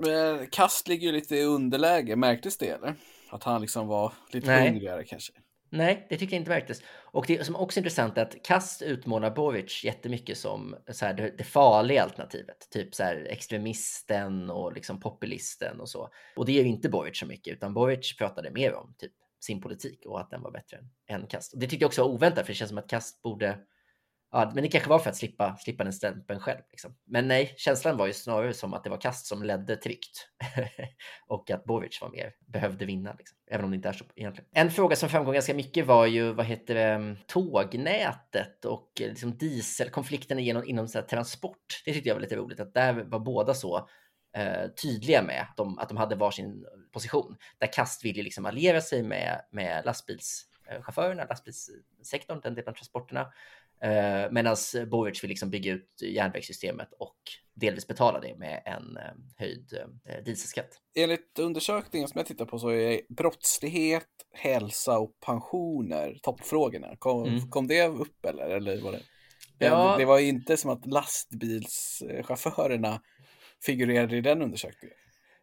Men 0.00 0.46
Kast 0.46 0.88
ligger 0.88 1.06
ju 1.06 1.12
lite 1.12 1.36
i 1.36 1.44
underläge, 1.44 2.16
märktes 2.16 2.58
det 2.58 2.68
eller? 2.68 2.94
Att 3.30 3.44
han 3.44 3.60
liksom 3.60 3.86
var 3.86 4.12
lite 4.32 4.46
Nej. 4.46 4.68
hungrigare 4.68 5.04
kanske? 5.04 5.32
Nej, 5.72 6.06
det 6.08 6.16
tycker 6.16 6.36
jag 6.36 6.40
inte 6.40 6.50
märktes. 6.50 6.82
Och 6.88 7.24
det 7.26 7.46
som 7.46 7.56
också 7.56 7.78
är 7.78 7.80
intressant 7.80 8.18
är 8.18 8.22
att 8.22 8.42
Kast 8.44 8.82
utmålar 8.82 9.30
Boric 9.30 9.84
jättemycket 9.84 10.38
som 10.38 10.76
så 10.92 11.06
här, 11.06 11.14
det, 11.14 11.34
det 11.38 11.44
farliga 11.44 12.02
alternativet. 12.02 12.68
Typ 12.70 12.94
så 12.94 13.02
här, 13.02 13.26
extremisten 13.30 14.50
och 14.50 14.72
liksom 14.72 15.00
populisten 15.00 15.80
och 15.80 15.88
så. 15.88 16.08
Och 16.36 16.46
det 16.46 16.52
gör 16.52 16.64
inte 16.64 16.88
Boric 16.88 17.18
så 17.18 17.26
mycket, 17.26 17.52
utan 17.52 17.74
Boric 17.74 18.16
pratade 18.16 18.50
mer 18.50 18.74
om 18.74 18.94
typ 18.98 19.12
sin 19.40 19.60
politik 19.60 20.06
och 20.06 20.20
att 20.20 20.30
den 20.30 20.42
var 20.42 20.50
bättre 20.50 20.78
än 21.06 21.26
Kast. 21.26 21.52
Och 21.52 21.58
det 21.58 21.66
tyckte 21.66 21.82
jag 21.82 21.88
också 21.88 22.02
var 22.02 22.10
oväntat, 22.10 22.46
för 22.46 22.52
det 22.52 22.56
känns 22.56 22.68
som 22.68 22.78
att 22.78 22.90
Kast 22.90 23.22
borde 23.22 23.58
Ja, 24.32 24.52
men 24.54 24.62
det 24.62 24.68
kanske 24.68 24.90
var 24.90 24.98
för 24.98 25.10
att 25.10 25.16
slippa, 25.16 25.56
slippa 25.56 25.84
den 25.84 25.92
stämpeln 25.92 26.40
själv. 26.40 26.60
Liksom. 26.70 26.96
Men 27.06 27.28
nej, 27.28 27.54
känslan 27.56 27.96
var 27.96 28.06
ju 28.06 28.12
snarare 28.12 28.54
som 28.54 28.74
att 28.74 28.84
det 28.84 28.90
var 28.90 29.00
Kast 29.00 29.26
som 29.26 29.42
ledde 29.42 29.76
tryggt 29.76 30.28
och 31.26 31.50
att 31.50 31.64
Boric 31.64 32.00
var 32.02 32.10
mer, 32.10 32.32
behövde 32.46 32.84
vinna, 32.84 33.14
liksom. 33.18 33.38
även 33.50 33.64
om 33.64 33.70
det 33.70 33.74
inte 33.74 33.88
är 33.88 33.92
så 33.92 34.04
egentligen. 34.16 34.50
En 34.52 34.70
fråga 34.70 34.96
som 34.96 35.08
framgår 35.08 35.32
ganska 35.32 35.54
mycket 35.54 35.86
var 35.86 36.06
ju, 36.06 36.32
vad 36.32 36.46
heter 36.46 36.74
det, 36.74 36.84
mm, 36.84 37.16
tågnätet 37.26 38.64
och 38.64 39.00
eh, 39.00 39.08
liksom 39.08 39.38
dieselkonflikten 39.38 40.38
inom, 40.38 40.64
inom 40.64 40.88
så 40.88 41.02
transport. 41.02 41.82
Det 41.84 41.92
tyckte 41.92 42.08
jag 42.08 42.14
var 42.14 42.22
lite 42.22 42.36
roligt, 42.36 42.60
att 42.60 42.74
där 42.74 42.92
var 42.92 43.20
båda 43.20 43.54
så 43.54 43.88
eh, 44.36 44.68
tydliga 44.82 45.22
med 45.22 45.42
att 45.42 45.56
de, 45.56 45.78
att 45.78 45.88
de 45.88 45.98
hade 45.98 46.16
varsin 46.16 46.66
position. 46.92 47.36
Där 47.58 47.72
Kast 47.72 48.04
ville 48.04 48.22
liksom 48.22 48.46
alliera 48.46 48.80
sig 48.80 49.02
med, 49.02 49.44
med 49.50 49.84
lastbilschaufförerna, 49.84 51.24
lastbilssektorn, 51.24 52.40
den 52.40 52.54
delen 52.54 52.68
av 52.68 52.74
transporterna 52.74 53.32
Eh, 53.82 54.30
Medan 54.30 54.56
Boric 54.90 55.24
vill 55.24 55.28
liksom 55.28 55.50
bygga 55.50 55.72
ut 55.72 56.02
järnvägssystemet 56.02 56.88
och 56.98 57.16
delvis 57.54 57.86
betala 57.86 58.20
det 58.20 58.36
med 58.36 58.62
en 58.64 58.96
eh, 58.96 59.12
höjd 59.36 59.78
eh, 60.08 60.24
dieselskatt. 60.24 60.68
Enligt 60.94 61.38
undersökningen 61.38 62.08
som 62.08 62.18
jag 62.18 62.26
tittar 62.26 62.44
på 62.44 62.58
så 62.58 62.70
är 62.70 63.00
brottslighet, 63.08 64.06
hälsa 64.32 64.98
och 64.98 65.20
pensioner 65.20 66.18
toppfrågorna. 66.22 66.96
Kom, 66.98 67.24
mm. 67.24 67.50
kom 67.50 67.66
det 67.66 67.86
upp 67.86 68.24
eller? 68.24 68.48
eller 68.48 68.82
var 68.82 68.92
det? 68.92 69.02
Ja. 69.58 69.94
Det 69.98 70.04
var 70.04 70.18
inte 70.18 70.56
som 70.56 70.70
att 70.70 70.86
lastbilschaufförerna 70.86 73.00
figurerade 73.66 74.16
i 74.16 74.20
den 74.20 74.42
undersökningen. 74.42 74.96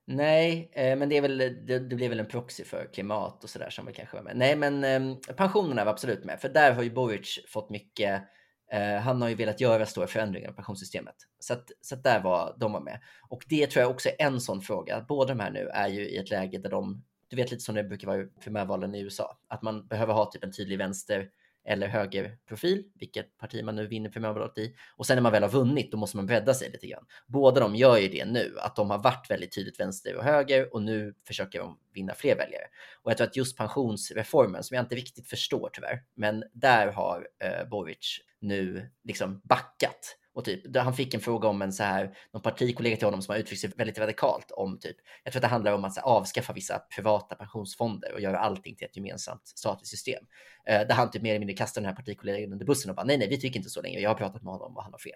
Nej, 0.10 0.70
eh, 0.74 0.96
men 0.96 1.10
det, 1.10 1.18
är 1.18 1.22
väl, 1.22 1.38
det, 1.38 1.80
det 1.80 1.96
blir 1.96 2.10
väl 2.10 2.20
en 2.20 2.26
proxy 2.26 2.64
för 2.64 2.90
klimat 2.94 3.44
och 3.44 3.50
sådär 3.50 3.70
som 3.70 3.86
vi 3.86 3.94
kanske 3.94 4.16
var 4.16 4.24
med. 4.24 4.38
Nej, 4.38 4.56
men 4.56 4.84
eh, 4.84 5.34
pensionerna 5.36 5.86
var 5.86 5.92
absolut 5.92 6.24
med, 6.26 6.40
för 6.42 6.50
där 6.50 6.72
har 6.74 6.84
ju 6.84 6.92
Boric 6.92 7.40
fått 7.48 7.70
mycket. 7.70 8.24
Eh, 8.72 8.96
han 8.96 9.22
har 9.22 9.30
ju 9.30 9.36
velat 9.36 9.62
göra 9.62 9.86
stora 9.86 10.08
förändringar 10.08 10.52
i 10.52 10.54
pensionssystemet 10.54 11.16
så 11.40 11.54
att, 11.54 11.72
så 11.82 11.96
att 11.96 12.04
där 12.04 12.20
var 12.24 12.56
de 12.60 12.74
var 12.74 12.82
med. 12.82 13.00
Och 13.30 13.44
det 13.50 13.68
tror 13.68 13.82
jag 13.82 13.92
också 13.92 14.10
är 14.10 14.16
en 14.20 14.42
sån 14.42 14.62
fråga. 14.62 15.06
Båda 15.08 15.34
de 15.34 15.40
här 15.40 15.52
nu 15.52 15.68
är 15.68 15.88
ju 15.88 16.10
i 16.10 16.18
ett 16.18 16.30
läge 16.30 16.58
där 16.58 16.70
de, 16.70 17.04
du 17.28 17.36
vet 17.36 17.52
lite 17.52 17.64
som 17.64 17.76
det 17.76 17.84
brukar 17.84 18.08
vara 18.08 18.22
i 18.22 18.26
primärvalen 18.44 18.96
i 18.96 19.02
USA, 19.02 19.40
att 19.48 19.62
man 19.62 19.88
behöver 19.88 20.14
ha 20.14 20.32
typ 20.32 20.44
en 20.44 20.52
tydlig 20.52 20.78
vänster 20.78 21.30
eller 21.68 21.88
högerprofil, 21.88 22.84
vilket 22.94 23.38
parti 23.38 23.64
man 23.64 23.76
nu 23.76 23.88
vinner 23.88 24.10
primärvalet 24.10 24.58
i. 24.58 24.76
Och 24.96 25.06
sen 25.06 25.16
när 25.16 25.22
man 25.22 25.32
väl 25.32 25.44
har 25.44 25.50
vunnit, 25.50 25.92
då 25.92 25.98
måste 25.98 26.18
man 26.18 26.26
bredda 26.26 26.54
sig 26.54 26.72
lite 26.72 26.88
grann. 26.88 27.06
Båda 27.28 27.60
de 27.60 27.76
gör 27.76 27.98
ju 27.98 28.08
det 28.08 28.26
nu, 28.26 28.56
att 28.60 28.76
de 28.76 28.90
har 28.90 28.98
varit 28.98 29.30
väldigt 29.30 29.56
tydligt 29.56 29.80
vänster 29.80 30.16
och 30.16 30.24
höger 30.24 30.74
och 30.74 30.82
nu 30.82 31.14
försöker 31.28 31.60
de 31.60 31.80
vinna 31.94 32.14
fler 32.14 32.36
väljare. 32.36 32.64
Och 33.04 33.12
jag 33.12 33.18
tror 33.18 33.28
att 33.28 33.36
just 33.36 33.58
pensionsreformen, 33.58 34.64
som 34.64 34.76
jag 34.76 34.84
inte 34.84 34.96
riktigt 34.96 35.30
förstår 35.30 35.70
tyvärr, 35.74 36.04
men 36.16 36.44
där 36.54 36.88
har 36.88 37.28
eh, 37.44 37.70
Boric 37.70 38.20
nu 38.40 38.90
liksom 39.04 39.42
backat 39.44 40.18
och 40.38 40.46
typ, 40.46 40.75
han 40.77 40.94
fick 40.94 41.13
en 41.13 41.20
fråga 41.20 41.48
om 41.48 41.62
en 41.62 41.74
så 41.74 41.84
här, 41.84 42.17
någon 42.34 42.41
partikollega 42.41 42.98
till 42.98 43.08
honom 43.08 43.22
som 43.22 43.32
har 43.32 43.39
uttryckt 43.39 43.62
sig 43.62 43.72
väldigt 43.77 44.00
radikalt 44.00 44.51
om 44.51 44.79
typ, 44.79 44.96
jag 45.24 45.34
tror 45.34 45.39
att 45.39 45.41
det 45.41 45.48
handlar 45.48 45.72
om 45.72 45.86
att 45.86 45.96
här, 45.96 46.03
avskaffa 46.03 46.53
vissa 46.53 46.79
privata 46.96 47.36
pensionsfonder 47.36 48.13
och 48.13 48.22
göra 48.22 48.39
allting 48.39 48.75
till 48.75 48.88
ett 48.88 48.96
gemensamt 48.96 49.48
statligt 49.48 49.88
system. 49.88 50.24
Eh, 50.67 50.88
där 50.88 50.94
han 50.94 51.12
typ 51.12 51.22
mer 51.22 51.29
eller 51.29 51.39
mindre 51.39 51.56
kastar 51.56 51.82
den 51.82 51.89
här 51.89 51.96
partikollegan 51.96 52.53
under 52.53 52.65
bussen 52.65 52.89
och 52.89 52.96
bara 52.96 53.06
nej, 53.06 53.17
nej, 53.17 53.27
vi 53.27 53.39
tycker 53.39 53.58
inte 53.58 53.70
så 53.70 53.82
länge. 53.82 54.00
Jag 54.00 54.10
har 54.10 54.15
pratat 54.15 54.44
med 54.44 54.53
honom 54.53 54.77
och 54.77 54.84
han 54.84 54.91
har 54.91 55.00
fel. 55.00 55.13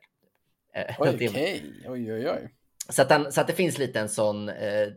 Eh, 0.75 0.95
oj, 0.99 1.09
okej, 1.15 1.29
okay. 1.29 1.61
oj, 1.87 2.13
oj, 2.13 2.29
oj. 2.29 2.55
Så 2.89 3.01
att, 3.01 3.11
han, 3.11 3.31
så 3.31 3.41
att 3.41 3.47
det 3.47 3.53
finns 3.53 3.77
lite 3.77 3.99
en 3.99 4.09
sån, 4.09 4.49
eh, 4.49 4.87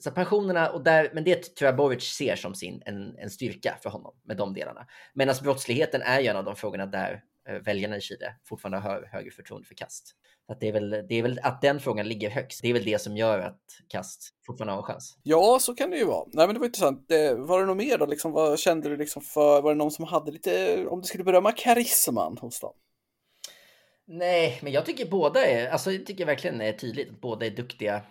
så 0.00 0.10
pensionerna 0.10 0.70
och 0.70 0.84
där, 0.84 1.10
men 1.14 1.24
det 1.24 1.56
tror 1.56 1.66
jag 1.66 1.76
Boric 1.76 2.04
ser 2.04 2.36
som 2.36 2.54
sin, 2.54 2.82
en, 2.86 3.16
en 3.18 3.30
styrka 3.30 3.78
för 3.82 3.90
honom 3.90 4.14
med 4.24 4.36
de 4.36 4.54
delarna. 4.54 4.86
Medan 5.14 5.34
brottsligheten 5.42 6.02
är 6.02 6.20
ju 6.20 6.26
en 6.26 6.36
av 6.36 6.44
de 6.44 6.56
frågorna 6.56 6.86
där 6.86 7.22
väljarna 7.64 7.96
i 7.96 8.00
Chile 8.00 8.34
fortfarande 8.44 8.78
har 8.78 9.08
högre 9.12 9.30
förtroende 9.30 9.68
för 9.68 9.74
kast. 9.74 10.14
Att 10.48 10.60
det, 10.60 10.68
är 10.68 10.72
väl, 10.72 10.90
det 10.90 11.14
är 11.14 11.22
väl 11.22 11.40
att 11.42 11.62
den 11.62 11.80
frågan 11.80 12.08
ligger 12.08 12.30
högst. 12.30 12.62
Det 12.62 12.68
är 12.68 12.72
väl 12.72 12.84
det 12.84 12.98
som 12.98 13.16
gör 13.16 13.38
att 13.38 13.60
kast 13.88 14.34
fortfarande 14.46 14.72
har 14.72 14.78
en 14.78 14.84
chans. 14.84 15.18
Ja, 15.22 15.58
så 15.60 15.74
kan 15.74 15.90
det 15.90 15.96
ju 15.96 16.04
vara. 16.04 16.24
Nej, 16.32 16.46
men 16.46 16.54
det 16.54 16.58
var 16.58 16.66
intressant. 16.66 17.06
Var 17.36 17.60
det 17.60 17.66
något 17.66 17.76
mer 17.76 17.98
då? 17.98 18.06
Liksom, 18.06 18.32
vad 18.32 18.58
kände 18.58 18.88
du 18.88 18.96
liksom 18.96 19.22
för? 19.22 19.62
Var 19.62 19.70
det 19.70 19.78
någon 19.78 19.90
som 19.90 20.04
hade 20.04 20.32
lite, 20.32 20.86
om 20.86 21.00
du 21.00 21.06
skulle 21.06 21.24
berömma 21.24 21.52
karisman 21.52 22.38
hos 22.38 22.60
dem? 22.60 22.74
Nej, 24.06 24.58
men 24.62 24.72
jag 24.72 24.86
tycker 24.86 25.10
båda 25.10 25.46
är, 25.46 25.68
alltså 25.68 25.92
jag 25.92 26.06
tycker 26.06 26.26
verkligen 26.26 26.60
är 26.60 26.72
tydligt 26.72 27.10
att 27.10 27.20
båda 27.20 27.46
är 27.46 27.50
duktiga 27.50 28.02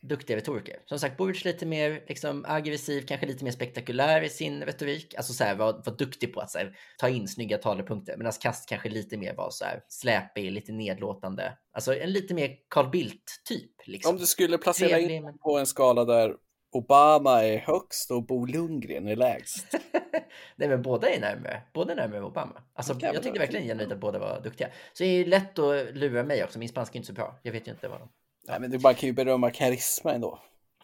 duktiga 0.00 0.36
retoriker. 0.36 0.76
Som 0.84 0.98
sagt, 0.98 1.16
Boric 1.16 1.44
lite 1.44 1.66
mer 1.66 2.04
liksom, 2.08 2.44
aggressiv, 2.48 3.06
kanske 3.06 3.26
lite 3.26 3.44
mer 3.44 3.50
spektakulär 3.50 4.22
i 4.22 4.28
sin 4.28 4.62
retorik. 4.62 5.14
Alltså 5.14 5.32
så 5.32 5.44
här, 5.44 5.54
var, 5.54 5.72
var 5.72 5.96
duktig 5.96 6.34
på 6.34 6.40
att 6.40 6.54
här, 6.54 6.76
ta 6.98 7.08
in 7.08 7.28
snygga 7.28 7.58
talepunkter. 7.58 8.16
Medan 8.16 8.32
Kast 8.40 8.68
kanske 8.68 8.88
lite 8.88 9.16
mer 9.16 9.34
var 9.34 9.50
så 9.50 9.64
här, 9.64 9.82
släpig, 9.88 10.52
lite 10.52 10.72
nedlåtande. 10.72 11.58
Alltså 11.72 11.94
en 11.94 12.12
lite 12.12 12.34
mer 12.34 12.50
Carl 12.68 12.90
Bildt-typ. 12.90 13.72
Liksom. 13.84 14.14
Om 14.14 14.20
du 14.20 14.26
skulle 14.26 14.58
placera 14.58 14.88
Trevlig, 14.88 15.16
in 15.16 15.24
men... 15.24 15.38
på 15.38 15.58
en 15.58 15.66
skala 15.66 16.04
där 16.04 16.34
Obama 16.72 17.44
är 17.44 17.58
högst 17.58 18.10
och 18.10 18.26
Bo 18.26 18.46
Lundgren 18.46 19.08
är 19.08 19.16
lägst. 19.16 19.66
Nej, 20.56 20.68
men 20.68 20.82
båda 20.82 21.08
är 21.08 21.20
närmare. 21.20 21.62
Båda 21.74 21.92
är 21.92 21.96
närmare 21.96 22.24
Obama. 22.24 22.62
Alltså, 22.74 22.96
jag 23.00 23.22
tyckte 23.22 23.38
verkligen 23.38 23.66
genuint 23.66 23.92
att 23.92 24.00
båda 24.00 24.18
var 24.18 24.40
duktiga. 24.40 24.68
Så 24.92 25.04
det 25.04 25.08
är 25.08 25.26
lätt 25.26 25.58
att 25.58 25.96
lura 25.96 26.22
mig 26.22 26.44
också. 26.44 26.58
Min 26.58 26.68
spanska 26.68 26.94
är 26.94 26.96
inte 26.96 27.06
så 27.06 27.12
bra. 27.12 27.40
Jag 27.42 27.52
vet 27.52 27.68
ju 27.68 27.72
inte 27.72 27.88
vad 27.88 28.00
de... 28.00 28.08
Nej, 28.48 28.60
men 28.60 28.70
du 28.70 28.78
bara 28.78 28.94
kan 28.94 29.06
ju 29.06 29.12
berömma 29.12 29.50
karisma 29.50 30.12
ändå. 30.12 30.38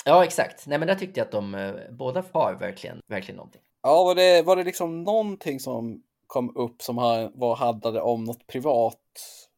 Ja, 0.05 0.24
exakt. 0.24 0.66
Nej, 0.66 0.79
men 0.79 0.88
där 0.88 0.94
tyckte 0.94 1.20
jag 1.20 1.24
att 1.24 1.33
de 1.33 1.55
eh, 1.55 1.74
båda 1.90 2.24
har 2.33 2.55
verkligen, 2.55 3.00
verkligen 3.07 3.37
någonting. 3.37 3.62
Ja, 3.83 4.05
var 4.05 4.14
det, 4.14 4.42
var 4.42 4.57
det 4.57 4.64
liksom 4.64 5.03
någonting 5.03 5.61
som 5.61 6.03
kom 6.27 6.57
upp 6.57 6.83
som 6.83 6.96
var, 7.35 7.57
handlade 7.57 8.00
om 8.00 8.24
något 8.24 8.46
privat 8.46 9.00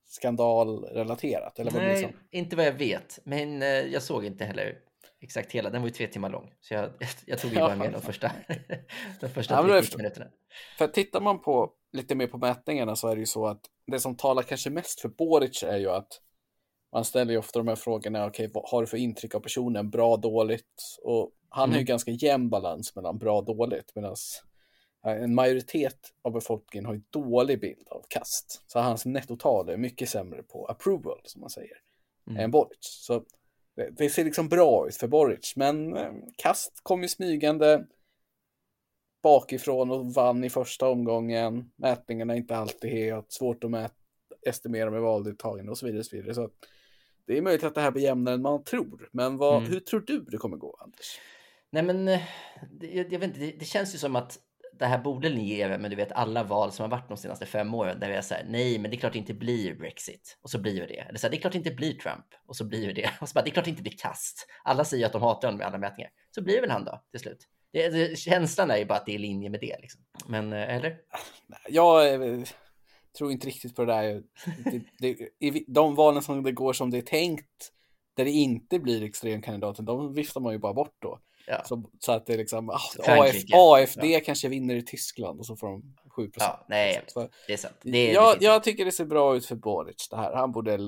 skandalrelaterat? 0.08 1.58
Eller 1.58 1.72
Nej, 1.72 1.88
liksom... 1.88 2.20
inte 2.30 2.56
vad 2.56 2.66
jag 2.66 2.72
vet. 2.72 3.18
Men 3.24 3.62
eh, 3.62 3.68
jag 3.68 4.02
såg 4.02 4.24
inte 4.24 4.44
heller 4.44 4.78
exakt 5.20 5.52
hela. 5.52 5.70
Den 5.70 5.82
var 5.82 5.88
ju 5.88 5.94
tre 5.94 6.06
timmar 6.06 6.30
lång. 6.30 6.52
Så 6.60 6.74
jag, 6.74 6.90
jag 7.26 7.38
tog 7.38 7.52
ju 7.52 7.58
bara 7.58 7.76
med 7.76 7.92
de 7.92 8.02
första, 8.02 8.30
de 9.20 9.28
första 9.28 9.54
ja, 9.54 9.62
minuterna. 9.62 10.26
För 10.78 10.86
tittar 10.86 11.20
man 11.20 11.42
på 11.42 11.70
lite 11.92 12.14
mer 12.14 12.26
på 12.26 12.38
mätningarna 12.38 12.96
så 12.96 13.08
är 13.08 13.14
det 13.14 13.20
ju 13.20 13.26
så 13.26 13.46
att 13.46 13.60
det 13.86 14.00
som 14.00 14.16
talar 14.16 14.42
kanske 14.42 14.70
mest 14.70 15.00
för 15.00 15.08
Boric 15.08 15.62
är 15.62 15.76
ju 15.76 15.90
att 15.90 16.20
man 16.96 17.04
ställer 17.04 17.32
ju 17.32 17.38
ofta 17.38 17.58
de 17.58 17.68
här 17.68 17.76
frågorna, 17.76 18.26
okej, 18.26 18.44
okay, 18.44 18.52
vad 18.54 18.70
har 18.70 18.80
du 18.80 18.86
för 18.86 18.96
intryck 18.96 19.34
av 19.34 19.40
personen, 19.40 19.90
bra, 19.90 20.16
dåligt? 20.16 20.98
Och 21.02 21.30
han 21.48 21.64
mm. 21.64 21.72
har 21.72 21.78
ju 21.78 21.82
mm. 21.82 21.86
ganska 21.86 22.10
jämn 22.10 22.50
balans 22.50 22.96
mellan 22.96 23.18
bra 23.18 23.38
och 23.38 23.44
dåligt, 23.44 23.92
medan 23.94 24.16
en 25.02 25.34
majoritet 25.34 26.12
av 26.22 26.32
befolkningen 26.32 26.86
har 26.86 26.94
ju 26.94 27.02
dålig 27.10 27.60
bild 27.60 27.88
av 27.88 28.04
kast. 28.08 28.62
Så 28.66 28.78
hans 28.78 29.04
nettotal 29.06 29.68
är 29.68 29.76
mycket 29.76 30.08
sämre 30.08 30.42
på 30.42 30.66
approval, 30.66 31.20
som 31.24 31.40
man 31.40 31.50
säger, 31.50 31.76
mm. 32.26 32.40
än 32.40 32.50
Boric. 32.50 32.78
Så 32.80 33.24
det, 33.76 33.90
det, 33.90 34.10
ser 34.10 34.24
liksom 34.24 34.48
bra 34.48 34.88
ut 34.88 34.96
för 34.96 35.08
Boric, 35.08 35.52
men 35.56 35.96
eh, 35.96 36.12
kast 36.36 36.80
kom 36.82 37.02
ju 37.02 37.08
smygande 37.08 37.86
bakifrån 39.22 39.90
och 39.90 40.14
vann 40.14 40.44
i 40.44 40.50
första 40.50 40.88
omgången. 40.88 41.70
Mätningarna 41.76 42.32
är 42.32 42.36
inte 42.36 42.56
alltid 42.56 42.90
helt 42.90 43.32
svårt 43.32 43.64
att 43.64 43.70
mäta, 43.70 43.94
estimera 44.46 44.90
med 44.90 45.00
valdeltagande 45.00 45.70
och 45.70 45.78
så 45.78 45.86
vidare. 45.86 46.00
Och 46.00 46.06
så 46.06 46.16
vidare. 46.16 46.34
Så 46.34 46.50
det 47.26 47.38
är 47.38 47.42
möjligt 47.42 47.64
att 47.64 47.74
det 47.74 47.80
här 47.80 47.90
blir 47.90 48.02
jämnare 48.02 48.34
än 48.34 48.42
man 48.42 48.64
tror, 48.64 49.08
men 49.12 49.36
vad, 49.36 49.58
mm. 49.58 49.70
hur 49.70 49.80
tror 49.80 50.00
du 50.00 50.20
det 50.20 50.36
kommer 50.36 50.56
gå, 50.56 50.78
Anders? 50.80 51.20
Nej, 51.70 51.82
men 51.82 52.08
eh, 52.08 52.20
jag, 52.80 53.12
jag 53.12 53.18
vet 53.18 53.22
inte, 53.22 53.40
det, 53.40 53.52
det, 53.58 53.64
känns 53.64 53.94
ju 53.94 53.98
som 53.98 54.16
att 54.16 54.38
det 54.78 54.86
här 54.86 54.98
borde 54.98 55.28
liera 55.28 55.78
men 55.78 55.90
du 55.90 55.96
vet 55.96 56.12
alla 56.12 56.42
val 56.42 56.72
som 56.72 56.82
har 56.82 56.90
varit 56.90 57.08
de 57.08 57.16
senaste 57.16 57.46
fem 57.46 57.74
åren 57.74 58.00
där 58.00 58.08
vi 58.08 58.14
är 58.14 58.22
så 58.22 58.34
här, 58.34 58.44
nej, 58.48 58.78
men 58.78 58.90
det 58.90 58.96
är 58.96 58.98
klart 58.98 59.12
det 59.12 59.18
inte 59.18 59.34
blir 59.34 59.74
Brexit 59.74 60.38
och 60.42 60.50
så 60.50 60.58
blir 60.58 60.86
det. 60.86 60.98
Eller 60.98 61.18
så 61.18 61.26
här, 61.26 61.30
det 61.30 61.36
är 61.36 61.40
klart 61.40 61.52
det 61.52 61.58
inte 61.58 61.70
blir 61.70 61.92
Trump 61.92 62.26
och 62.46 62.56
så 62.56 62.64
blir 62.64 62.94
det. 62.94 63.10
Och 63.20 63.28
så 63.28 63.34
bara, 63.34 63.44
det 63.44 63.50
är 63.50 63.52
klart 63.52 63.64
det 63.64 63.70
inte 63.70 63.82
blir 63.82 63.98
kast. 63.98 64.46
Alla 64.64 64.84
säger 64.84 65.06
att 65.06 65.12
de 65.12 65.22
hatar 65.22 65.48
honom 65.48 65.58
med 65.58 65.66
alla 65.66 65.78
mätningar. 65.78 66.10
Så 66.30 66.42
blir 66.42 66.60
väl 66.60 66.70
han 66.70 66.84
då 66.84 67.02
till 67.10 67.20
slut. 67.20 67.48
Det, 67.72 67.88
det, 67.88 68.18
känslan 68.18 68.70
är 68.70 68.76
ju 68.76 68.84
bara 68.84 68.98
att 68.98 69.06
det 69.06 69.12
är 69.12 69.14
i 69.14 69.18
linje 69.18 69.50
med 69.50 69.60
det. 69.60 69.76
Liksom. 69.80 70.00
Men, 70.26 70.52
eh, 70.52 70.76
eller? 70.76 70.96
Jag 71.68 72.20
tror 73.16 73.32
inte 73.32 73.46
riktigt 73.46 73.76
på 73.76 73.84
det 73.84 73.92
där. 73.92 74.22
Det, 74.64 74.82
det, 74.98 75.28
I 75.38 75.64
de 75.68 75.94
valen 75.94 76.22
som 76.22 76.42
det 76.42 76.52
går 76.52 76.72
som 76.72 76.90
det 76.90 76.98
är 76.98 77.02
tänkt, 77.02 77.72
där 78.16 78.24
det 78.24 78.30
inte 78.30 78.78
blir 78.78 79.02
extremkandidaten, 79.02 79.84
de 79.84 80.14
viftar 80.14 80.40
man 80.40 80.52
ju 80.52 80.58
bara 80.58 80.74
bort 80.74 80.96
då. 80.98 81.20
Ja. 81.46 81.62
Så, 81.64 81.90
så, 81.98 82.12
att 82.12 82.26
det 82.26 82.32
är 82.32 82.38
liksom, 82.38 82.70
ah, 82.70 82.80
AF, 83.06 83.34
AFD 83.54 84.04
ja. 84.04 84.20
kanske 84.24 84.48
vinner 84.48 84.74
i 84.74 84.82
Tyskland 84.82 85.40
och 85.40 85.46
så 85.46 85.56
får 85.56 85.66
de 85.66 85.94
7 86.08 86.30
procent. 86.30 86.54
Ja, 86.58 86.64
nej, 86.68 87.02
så, 87.06 87.28
det 87.46 87.52
är 87.52 87.56
sant. 87.56 87.74
Det 87.82 88.10
är, 88.10 88.14
jag, 88.14 88.36
jag 88.40 88.62
tycker 88.64 88.84
det 88.84 88.92
ser 88.92 89.04
bra 89.04 89.36
ut 89.36 89.46
för 89.46 89.56
Boric 89.56 90.08
det 90.10 90.16
här. 90.16 90.34
Han 90.34 90.52
borde, 90.52 90.78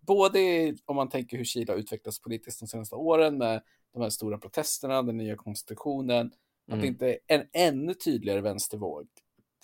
både 0.00 0.74
om 0.84 0.96
man 0.96 1.08
tänker 1.08 1.36
hur 1.36 1.68
har 1.68 1.74
utvecklats 1.74 2.20
politiskt 2.20 2.60
de 2.60 2.66
senaste 2.66 2.94
åren 2.94 3.38
med 3.38 3.62
de 3.92 4.02
här 4.02 4.10
stora 4.10 4.38
protesterna, 4.38 5.02
den 5.02 5.16
nya 5.16 5.36
konstitutionen, 5.36 6.20
mm. 6.20 6.32
att 6.68 6.80
det 6.80 6.86
inte 6.86 7.06
är 7.06 7.18
en 7.26 7.46
ännu 7.52 7.94
tydligare 7.94 8.40
vänstervåg 8.40 9.06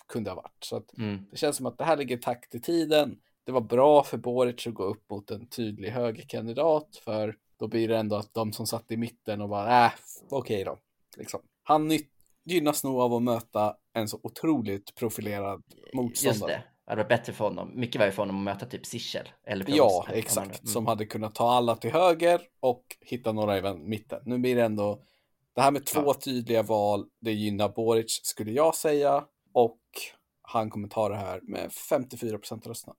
kunde 0.09 0.29
ha 0.29 0.35
varit. 0.35 0.63
Så 0.63 0.83
mm. 0.97 1.25
det 1.31 1.37
känns 1.37 1.57
som 1.57 1.65
att 1.65 1.77
det 1.77 1.83
här 1.83 1.97
ligger 1.97 2.17
takt 2.17 2.55
i 2.55 2.59
tiden. 2.59 3.17
Det 3.43 3.51
var 3.51 3.61
bra 3.61 4.03
för 4.03 4.17
Boric 4.17 4.67
att 4.67 4.73
gå 4.73 4.83
upp 4.83 5.09
mot 5.09 5.31
en 5.31 5.47
tydlig 5.47 5.89
högerkandidat 5.89 7.01
för 7.03 7.35
då 7.59 7.67
blir 7.67 7.87
det 7.87 7.97
ändå 7.97 8.15
att 8.15 8.33
de 8.33 8.53
som 8.53 8.67
satt 8.67 8.91
i 8.91 8.97
mitten 8.97 9.41
och 9.41 9.49
bara, 9.49 9.85
äh, 9.85 9.91
okej 10.29 10.61
okay 10.61 10.63
då. 10.63 10.77
Liksom. 11.17 11.39
Han 11.63 11.91
gynnas 12.45 12.83
nog 12.83 12.99
av 12.99 13.13
att 13.13 13.23
möta 13.23 13.75
en 13.93 14.07
så 14.07 14.19
otroligt 14.23 14.95
profilerad 14.95 15.63
motståndare. 15.93 16.51
Just 16.51 16.63
det. 16.63 16.63
Det 16.89 16.95
varit 16.95 17.07
bättre 17.07 17.33
för 17.33 17.45
honom, 17.45 17.71
mycket 17.75 18.01
värre 18.01 18.11
för 18.11 18.21
honom 18.21 18.35
att 18.37 18.43
möta 18.55 18.65
typ 18.65 18.85
Sichel. 18.85 19.29
Eller 19.43 19.65
ja, 19.67 20.05
exakt. 20.13 20.59
Mm. 20.59 20.67
Som 20.67 20.87
hade 20.87 21.05
kunnat 21.05 21.35
ta 21.35 21.51
alla 21.51 21.75
till 21.75 21.91
höger 21.91 22.41
och 22.59 22.83
hitta 23.01 23.31
några 23.31 23.57
i 23.57 23.77
mitten. 23.77 24.21
Nu 24.25 24.37
blir 24.37 24.55
det 24.55 24.63
ändå, 24.63 25.03
det 25.55 25.61
här 25.61 25.71
med 25.71 25.85
två 25.85 26.03
ja. 26.05 26.13
tydliga 26.13 26.63
val, 26.63 27.05
det 27.21 27.31
gynnar 27.31 27.69
Boric 27.69 28.19
skulle 28.23 28.51
jag 28.51 28.75
säga. 28.75 29.25
Och 29.53 29.81
han 30.41 30.69
kommer 30.69 30.87
ta 30.87 31.09
det 31.09 31.15
här 31.15 31.39
med 31.43 31.71
54 31.71 32.37
procent 32.37 32.65
av 32.65 32.69
rösterna. 32.69 32.95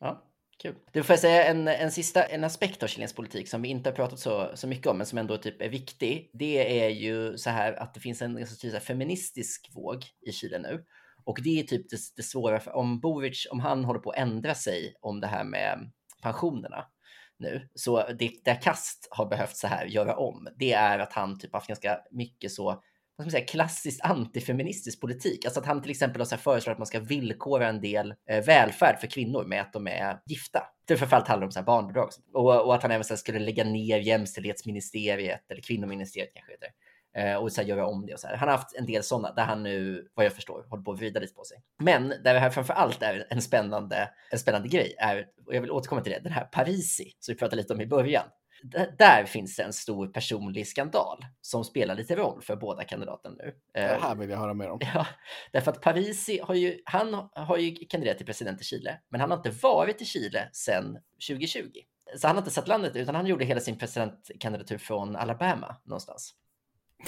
Ja, 0.00 0.22
kul. 0.62 0.74
Du 0.92 1.02
får 1.02 1.12
jag 1.12 1.20
säga 1.20 1.44
en, 1.44 1.68
en 1.68 1.92
sista 1.92 2.24
en 2.24 2.44
aspekt 2.44 2.82
av 2.82 2.86
chilensk 2.86 3.16
politik 3.16 3.48
som 3.48 3.62
vi 3.62 3.68
inte 3.68 3.90
har 3.90 3.94
pratat 3.94 4.18
så, 4.18 4.50
så 4.54 4.66
mycket 4.66 4.86
om, 4.86 4.96
men 4.96 5.06
som 5.06 5.18
ändå 5.18 5.36
typ 5.36 5.62
är 5.62 5.68
viktig. 5.68 6.30
Det 6.32 6.80
är 6.84 6.88
ju 6.88 7.38
så 7.38 7.50
här 7.50 7.72
att 7.72 7.94
det 7.94 8.00
finns 8.00 8.22
en 8.22 8.46
så 8.46 8.80
feministisk 8.80 9.70
våg 9.74 10.04
i 10.26 10.32
Chile 10.32 10.58
nu. 10.58 10.84
Och 11.24 11.38
det 11.42 11.60
är 11.60 11.62
typ 11.62 11.90
det, 11.90 11.98
det 12.16 12.22
svåra, 12.22 12.60
för 12.60 12.76
om 12.76 13.00
Boric, 13.00 13.46
om 13.50 13.60
han 13.60 13.84
håller 13.84 14.00
på 14.00 14.10
att 14.10 14.18
ändra 14.18 14.54
sig 14.54 14.94
om 15.00 15.20
det 15.20 15.26
här 15.26 15.44
med 15.44 15.90
pensionerna 16.22 16.84
nu, 17.38 17.68
så 17.74 18.12
det 18.18 18.30
där 18.44 18.62
Kast 18.62 19.08
har 19.10 19.26
behövt 19.26 19.56
så 19.56 19.66
här 19.66 19.86
göra 19.86 20.16
om, 20.16 20.48
det 20.56 20.72
är 20.72 20.98
att 20.98 21.12
han 21.12 21.38
typ 21.38 21.52
haft 21.52 21.68
ganska 21.68 22.00
mycket 22.10 22.52
så 22.52 22.82
vad 23.16 23.24
ska 23.24 23.26
man 23.26 23.30
säga, 23.30 23.46
klassiskt 23.46 24.04
antifeministisk 24.04 25.00
politik. 25.00 25.44
Alltså 25.44 25.60
att 25.60 25.66
han 25.66 25.82
till 25.82 25.90
exempel 25.90 26.20
har 26.20 26.36
föreslagit 26.36 26.74
att 26.74 26.78
man 26.78 26.86
ska 26.86 27.00
villkora 27.00 27.68
en 27.68 27.80
del 27.80 28.14
eh, 28.30 28.44
välfärd 28.44 29.00
för 29.00 29.06
kvinnor 29.06 29.44
med 29.44 29.60
att 29.60 29.72
de 29.72 29.86
är 29.86 30.18
gifta. 30.26 30.62
Det 30.86 30.96
framförallt 30.96 31.28
handlar 31.28 31.46
om 31.46 31.52
så 31.52 31.58
här 31.58 31.66
barnbidrag 31.66 32.08
och, 32.34 32.66
och 32.66 32.74
att 32.74 32.82
han 32.82 32.90
även 32.90 33.04
så 33.04 33.16
skulle 33.16 33.38
lägga 33.38 33.64
ner 33.64 33.98
jämställdhetsministeriet 33.98 35.50
eller 35.50 35.62
kvinnoministeriet 35.62 36.34
kanske 36.34 36.52
heter 36.52 36.68
eh, 37.16 37.36
och 37.36 37.52
så 37.52 37.60
här, 37.60 37.68
göra 37.68 37.86
om 37.86 38.06
det 38.06 38.14
och 38.14 38.20
så 38.20 38.26
här. 38.26 38.36
Han 38.36 38.48
har 38.48 38.56
haft 38.56 38.76
en 38.76 38.86
del 38.86 39.02
sådana 39.02 39.32
där 39.34 39.44
han 39.44 39.62
nu, 39.62 40.08
vad 40.14 40.26
jag 40.26 40.32
förstår, 40.32 40.66
håller 40.68 40.82
på 40.82 40.92
att 40.92 40.98
vrida 40.98 41.20
lite 41.20 41.34
på 41.34 41.44
sig. 41.44 41.58
Men 41.78 42.08
där 42.08 42.34
det 42.34 42.40
här 42.40 42.50
framför 42.50 42.74
allt 42.74 43.02
är 43.02 43.26
en 43.30 43.42
spännande, 43.42 44.10
en 44.30 44.38
spännande 44.38 44.68
grej 44.68 44.94
är, 44.98 45.26
och 45.46 45.54
jag 45.54 45.60
vill 45.60 45.70
återkomma 45.70 46.00
till 46.00 46.12
det, 46.12 46.20
den 46.22 46.32
här 46.32 46.44
Parisi 46.44 47.12
som 47.18 47.32
vi 47.32 47.38
pratade 47.38 47.62
lite 47.62 47.74
om 47.74 47.80
i 47.80 47.86
början 47.86 48.24
där 48.98 49.24
finns 49.24 49.56
det 49.56 49.62
en 49.62 49.72
stor 49.72 50.06
personlig 50.08 50.66
skandal 50.66 51.18
som 51.40 51.64
spelar 51.64 51.94
lite 51.94 52.16
roll 52.16 52.42
för 52.42 52.56
båda 52.56 52.84
kandidaterna 52.84 53.34
nu. 53.38 53.54
Det 53.72 53.80
här 53.80 54.14
vill 54.14 54.30
jag 54.30 54.38
höra 54.38 54.54
mer 54.54 54.70
om. 54.70 54.78
Ja, 54.94 55.06
därför 55.52 55.70
att 55.70 55.80
Parisi 55.80 56.40
har 56.42 56.54
ju, 56.54 56.80
han 56.84 57.28
har 57.32 57.56
ju 57.56 57.74
kandiderat 57.74 58.16
till 58.16 58.26
president 58.26 58.60
i 58.60 58.64
Chile, 58.64 59.00
men 59.08 59.20
han 59.20 59.30
har 59.30 59.36
inte 59.36 59.50
varit 59.50 60.02
i 60.02 60.04
Chile 60.04 60.48
sedan 60.52 60.98
2020. 61.28 61.70
Så 62.16 62.26
han 62.26 62.36
har 62.36 62.42
inte 62.42 62.50
sett 62.50 62.68
landet 62.68 62.96
utan 62.96 63.14
han 63.14 63.26
gjorde 63.26 63.44
hela 63.44 63.60
sin 63.60 63.78
presidentkandidatur 63.78 64.78
från 64.78 65.16
Alabama 65.16 65.76
någonstans. 65.84 66.34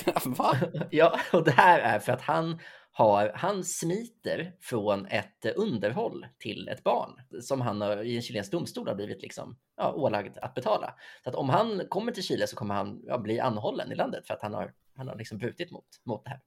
Va? 0.24 0.56
Ja, 0.90 1.20
och 1.32 1.44
det 1.44 1.50
här 1.50 1.80
är 1.80 1.98
för 1.98 2.12
att 2.12 2.22
han 2.22 2.58
har, 2.98 3.32
han 3.34 3.64
smiter 3.64 4.52
från 4.61 5.06
ett 5.06 5.56
underhåll 5.56 6.26
till 6.38 6.68
ett 6.68 6.84
barn 6.84 7.20
som 7.42 7.61
han 7.61 7.80
har, 7.80 8.02
i 8.02 8.16
en 8.16 8.22
chilensk 8.22 8.52
domstol 8.52 8.88
har 8.88 8.94
blivit 8.94 9.22
liksom, 9.22 9.56
ja, 9.76 9.92
ålagd 9.92 10.38
att 10.38 10.54
betala. 10.54 10.94
Så 11.22 11.28
att 11.28 11.34
om 11.34 11.48
han 11.48 11.82
kommer 11.88 12.12
till 12.12 12.22
Chile 12.22 12.46
så 12.46 12.56
kommer 12.56 12.74
han 12.74 13.02
ja, 13.06 13.18
bli 13.18 13.40
anhållen 13.40 13.92
i 13.92 13.94
landet 13.94 14.26
för 14.26 14.34
att 14.34 14.42
han 14.42 14.54
har, 14.54 14.72
han 14.96 15.08
har 15.08 15.16
liksom 15.16 15.38
brutit 15.38 15.70
mot, 15.70 15.84
mot 16.04 16.24
det 16.24 16.30
här. 16.30 16.40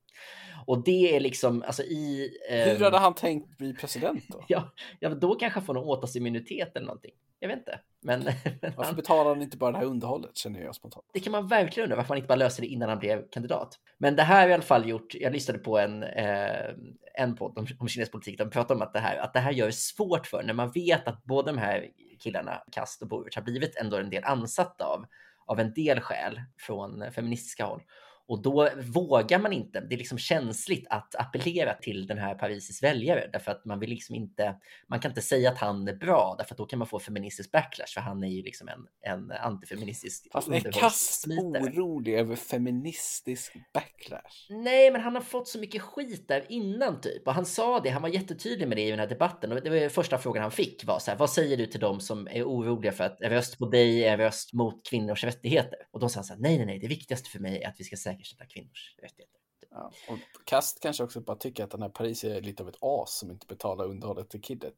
Och 0.66 0.84
det 0.84 1.16
är 1.16 1.20
liksom, 1.20 1.64
alltså 1.64 1.84
i... 1.84 2.38
Eh, 2.50 2.58
Hur 2.58 2.84
hade 2.84 2.98
han 2.98 3.16
tänkt 3.16 3.58
bli 3.58 3.74
president 3.74 4.24
då? 4.30 4.44
ja, 4.48 4.74
ja, 5.00 5.10
då 5.10 5.36
kanske 5.36 5.60
han 5.60 5.66
får 5.66 5.74
någon 5.74 5.88
åtalsimmunitet 5.88 6.76
eller 6.76 6.88
någonting. 6.88 7.14
Jag 7.42 7.48
vet 7.48 7.58
inte. 7.58 7.80
Men, 8.02 8.20
men 8.62 8.74
Varför 8.78 8.96
betalar 8.96 9.30
han 9.30 9.42
inte 9.42 9.58
bara 9.58 9.72
det 9.72 9.78
här 9.78 9.86
underhållet 9.86 10.38
känner 10.38 10.62
jag 10.62 10.76
spontant. 10.76 11.06
Det 11.14 11.20
kan 11.20 11.32
man 11.32 11.48
verkligen 11.48 11.86
undra 11.86 11.96
varför 11.96 12.10
man 12.10 12.18
inte 12.18 12.28
bara 12.28 12.36
löser 12.36 12.62
det 12.62 12.68
innan 12.68 12.90
han 12.90 13.00
blev 13.00 13.30
kandidat. 13.30 13.80
Men 13.98 14.16
det 14.16 14.24
här 14.24 14.42
har 14.42 14.50
i 14.50 14.54
alla 14.54 14.64
fall 14.64 14.90
gjort, 14.90 15.16
jag 15.16 15.34
lyssnade 15.34 15.60
på 15.60 15.80
en, 15.80 16.04
eh, 16.04 16.70
en 17.14 17.36
podd 17.36 17.58
om, 17.58 17.68
om 17.80 17.88
kinesisk 17.88 18.12
politik, 18.12 18.38
de 18.38 18.50
pratade 18.50 18.76
om 18.76 18.82
att 18.82 18.94
det, 18.94 19.00
här, 19.00 19.18
att 19.18 19.34
det 19.34 19.40
här 19.40 19.52
gör 19.52 19.66
det 19.66 19.74
svårt 19.74 20.28
för 20.28 20.44
när 20.44 20.54
man 20.54 20.72
vet 20.72 21.08
att 21.08 21.24
båda 21.24 21.52
de 21.52 21.58
här 21.58 21.88
killarna, 22.20 22.64
Kast 22.72 23.02
och 23.02 23.08
Boric, 23.08 23.36
har 23.36 23.42
blivit 23.42 23.76
ändå 23.76 23.98
en 23.98 24.10
del 24.10 24.24
ansatta 24.24 24.86
av, 24.86 25.06
av 25.46 25.60
en 25.60 25.74
del 25.74 26.00
skäl 26.00 26.42
från 26.58 27.12
feministiska 27.12 27.66
håll. 27.66 27.82
Och 28.32 28.42
då 28.42 28.70
vågar 28.78 29.40
man 29.40 29.54
inte. 29.54 29.82
Det 29.82 29.96
är 29.96 29.98
liksom 29.98 30.18
känsligt 30.18 30.88
att 30.90 31.16
appellera 31.16 31.74
till 31.74 32.08
den 32.08 32.18
här 32.18 32.36
Parisis 32.36 32.84
väljare 32.84 33.30
därför 33.34 33.52
att 33.52 33.66
man 33.66 33.80
vill 33.80 33.90
liksom 33.90 34.16
inte. 34.16 34.56
Man 34.88 35.00
kan 35.00 35.12
inte 35.12 35.22
säga 35.22 35.52
att 35.52 35.58
han 35.58 35.88
är 35.88 35.94
bra 35.94 36.36
därför 36.38 36.54
att 36.54 36.58
då 36.58 36.66
kan 36.66 36.80
man 36.80 36.88
få 36.88 37.00
feministisk 37.00 37.52
backlash 37.52 37.94
för 37.94 38.02
han 38.02 38.24
är 38.24 38.28
ju 38.28 38.44
liksom 38.44 38.68
en, 38.68 38.88
en 39.02 39.32
antifeministisk. 39.32 40.28
Fast 40.32 40.48
är 40.48 40.72
Kast 40.72 41.28
orolig 41.28 42.14
över 42.14 42.36
feministisk 42.36 43.54
backlash? 43.74 44.48
Nej, 44.50 44.92
men 44.92 45.02
han 45.02 45.16
har 45.16 45.22
fått 45.22 45.48
så 45.48 45.60
mycket 45.60 45.82
skit 45.82 46.28
där 46.28 46.46
innan 46.50 47.02
typ 47.02 47.28
och 47.28 47.34
han 47.34 47.46
sa 47.46 47.80
det. 47.80 47.90
Han 47.90 48.02
var 48.02 48.10
jättetydlig 48.10 48.68
med 48.68 48.78
det 48.78 48.88
i 48.88 48.90
den 48.90 49.00
här 49.00 49.08
debatten 49.08 49.52
och 49.52 49.62
det 49.64 49.70
var 49.70 49.90
första 49.90 50.18
frågan 50.18 50.42
han 50.42 50.52
fick 50.52 50.86
var 50.86 51.00
så 51.00 51.12
här. 51.12 51.18
Vad 51.18 51.30
säger 51.30 51.58
du 51.58 51.66
till 51.66 51.80
dem 51.80 52.00
som 52.00 52.28
är 52.28 52.44
oroliga 52.44 52.92
för 52.92 53.04
att 53.04 53.18
röst 53.22 53.58
på 53.58 53.66
dig 53.66 54.04
är 54.04 54.18
röst 54.18 54.54
mot 54.54 54.86
kvinnors 54.90 55.24
rättigheter? 55.24 55.80
Och 55.92 56.00
då 56.00 56.10
sa 56.10 56.18
han 56.18 56.24
så 56.24 56.34
här. 56.34 56.42
Nej, 56.42 56.58
nej, 56.58 56.66
nej. 56.66 56.80
Det 56.80 56.88
viktigaste 56.88 57.30
för 57.30 57.40
mig 57.40 57.62
är 57.62 57.68
att 57.68 57.76
vi 57.78 57.84
ska 57.84 57.96
säkra 57.96 58.21
säkerställa 58.22 58.46
kvinnors 58.46 58.96
rättigheter. 58.98 59.40
Ja, 59.72 59.92
och 60.10 60.20
Kast 60.46 60.82
kanske 60.82 61.04
också 61.04 61.22
bara 61.22 61.38
tycker 61.38 61.64
att 61.64 61.72
den 61.72 61.82
här 61.82 61.90
Paris 61.90 62.24
är 62.24 62.42
lite 62.42 62.64
av 62.64 62.70
ett 62.70 62.78
as 62.82 63.20
som 63.20 63.32
inte 63.32 63.48
betalar 63.48 63.86
underhållet 63.86 64.30
till 64.30 64.42
Kiddet. 64.42 64.76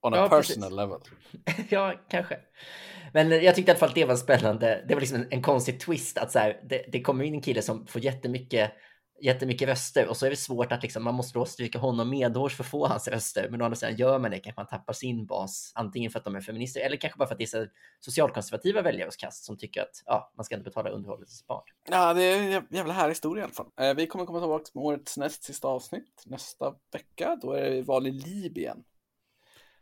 On 0.00 0.14
a 0.14 0.16
ja, 0.16 0.28
personal 0.28 0.70
precis. 0.70 0.76
level. 0.76 1.66
ja, 1.70 2.00
kanske. 2.08 2.38
Men 3.12 3.30
jag 3.30 3.54
tyckte 3.54 3.70
i 3.70 3.72
alla 3.72 3.78
fall 3.78 3.88
att 3.88 3.94
det 3.94 4.04
var 4.04 4.16
spännande. 4.16 4.84
Det 4.88 4.94
var 4.94 5.00
liksom 5.00 5.18
en, 5.18 5.26
en 5.30 5.42
konstig 5.42 5.80
twist 5.80 6.18
att 6.18 6.32
så 6.32 6.38
här, 6.38 6.60
det, 6.64 6.84
det 6.92 7.02
kommer 7.02 7.24
in 7.24 7.34
en 7.34 7.42
kille 7.42 7.62
som 7.62 7.86
får 7.86 8.04
jättemycket 8.04 8.72
jättemycket 9.20 9.68
röster 9.68 10.08
och 10.08 10.16
så 10.16 10.26
är 10.26 10.30
det 10.30 10.36
svårt 10.36 10.72
att 10.72 10.82
liksom, 10.82 11.04
man 11.04 11.14
måste 11.14 11.38
då 11.38 11.44
stryka 11.44 11.78
honom 11.78 12.10
medhårs 12.10 12.56
för 12.56 12.64
att 12.64 12.70
få 12.70 12.86
hans 12.86 13.08
röster. 13.08 13.48
Men 13.50 13.62
å 13.62 13.64
andra 13.64 13.76
sidan 13.76 13.96
gör 13.96 14.18
man 14.18 14.30
det 14.30 14.38
kanske 14.38 14.60
man 14.60 14.66
tappar 14.66 14.92
sin 14.92 15.26
bas, 15.26 15.72
antingen 15.74 16.10
för 16.10 16.18
att 16.18 16.24
de 16.24 16.36
är 16.36 16.40
feminister 16.40 16.80
eller 16.80 16.96
kanske 16.96 17.18
bara 17.18 17.28
för 17.28 17.34
att 17.34 17.38
det 17.38 17.54
är 17.54 17.70
socialkonservativa 18.00 18.82
väljare 18.82 19.08
hos 19.08 19.16
kast 19.16 19.44
som 19.44 19.56
tycker 19.56 19.82
att 19.82 20.02
ja, 20.06 20.32
man 20.36 20.44
ska 20.44 20.54
inte 20.54 20.64
betala 20.64 20.90
underhållet 20.90 21.28
till 21.28 21.36
sitt 21.36 21.46
barn. 21.46 21.62
Ja, 21.90 22.14
det 22.14 22.22
är 22.22 22.42
en 22.42 22.66
jävla 22.70 22.92
härlig 22.92 23.10
historia 23.10 23.42
i 23.42 23.44
alla 23.44 23.54
fall. 23.54 23.70
Eh, 23.80 23.94
vi 23.94 24.06
kommer 24.06 24.26
komma 24.26 24.40
tillbaka 24.40 24.64
med 24.74 24.84
årets 24.84 25.16
näst 25.16 25.44
sista 25.44 25.68
avsnitt 25.68 26.22
nästa 26.26 26.74
vecka. 26.92 27.38
Då 27.42 27.52
är 27.52 27.70
det 27.70 27.82
val 27.82 28.06
i 28.06 28.10
Libyen. 28.10 28.84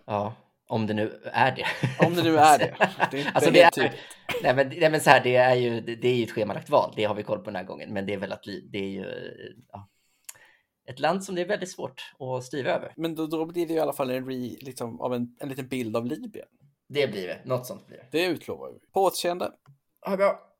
Ja, 0.06 0.34
om 0.68 0.86
det 0.86 0.94
nu 0.94 1.20
är 1.24 1.56
det. 1.56 1.66
Om 2.06 2.14
det 2.14 2.22
nu 2.22 2.36
är 2.38 2.58
det. 2.58 2.74
Det 3.10 3.20
är, 3.20 3.32
alltså 3.34 3.50
det 3.50 3.62
är, 3.62 3.94
nej 4.42 4.54
men, 4.54 4.68
nej 4.68 4.90
men 4.90 5.00
så 5.00 5.10
här, 5.10 5.22
det 5.24 5.36
är 5.36 5.54
ju 5.54 5.80
det 5.80 6.08
är 6.08 6.14
ju 6.14 6.24
ett 6.24 6.30
schemalagt 6.30 6.70
val. 6.70 6.92
Det 6.96 7.04
har 7.04 7.14
vi 7.14 7.22
koll 7.22 7.38
på 7.38 7.44
den 7.44 7.56
här 7.56 7.64
gången. 7.64 7.92
Men 7.92 8.06
det 8.06 8.14
är 8.14 8.18
väl 8.18 8.32
att 8.32 8.44
det 8.72 8.78
är 8.78 8.90
ju 8.90 9.06
ja, 9.72 9.88
ett 10.88 10.98
land 10.98 11.24
som 11.24 11.34
det 11.34 11.40
är 11.40 11.48
väldigt 11.48 11.70
svårt 11.70 12.02
att 12.18 12.44
styra 12.44 12.74
över. 12.74 12.92
Men 12.96 13.14
då, 13.14 13.26
då 13.26 13.46
blir 13.46 13.66
det 13.66 13.74
i 13.74 13.78
alla 13.78 13.92
fall 13.92 14.10
en, 14.10 14.26
re, 14.26 14.56
liksom, 14.60 15.00
av 15.00 15.14
en, 15.14 15.36
en 15.40 15.48
liten 15.48 15.68
bild 15.68 15.96
av 15.96 16.06
Libyen. 16.06 16.46
Det 16.88 17.06
blir 17.06 17.26
det. 17.26 17.40
Något 17.44 17.66
sånt 17.66 17.86
blir 17.86 17.96
det. 17.96 18.08
Det 18.10 18.24
utlovar 18.26 18.72
vi. 18.72 18.78
På 18.92 19.02
återseende. 19.02 19.52
Ha 20.04 20.10
det 20.10 20.16
bra. 20.16 20.53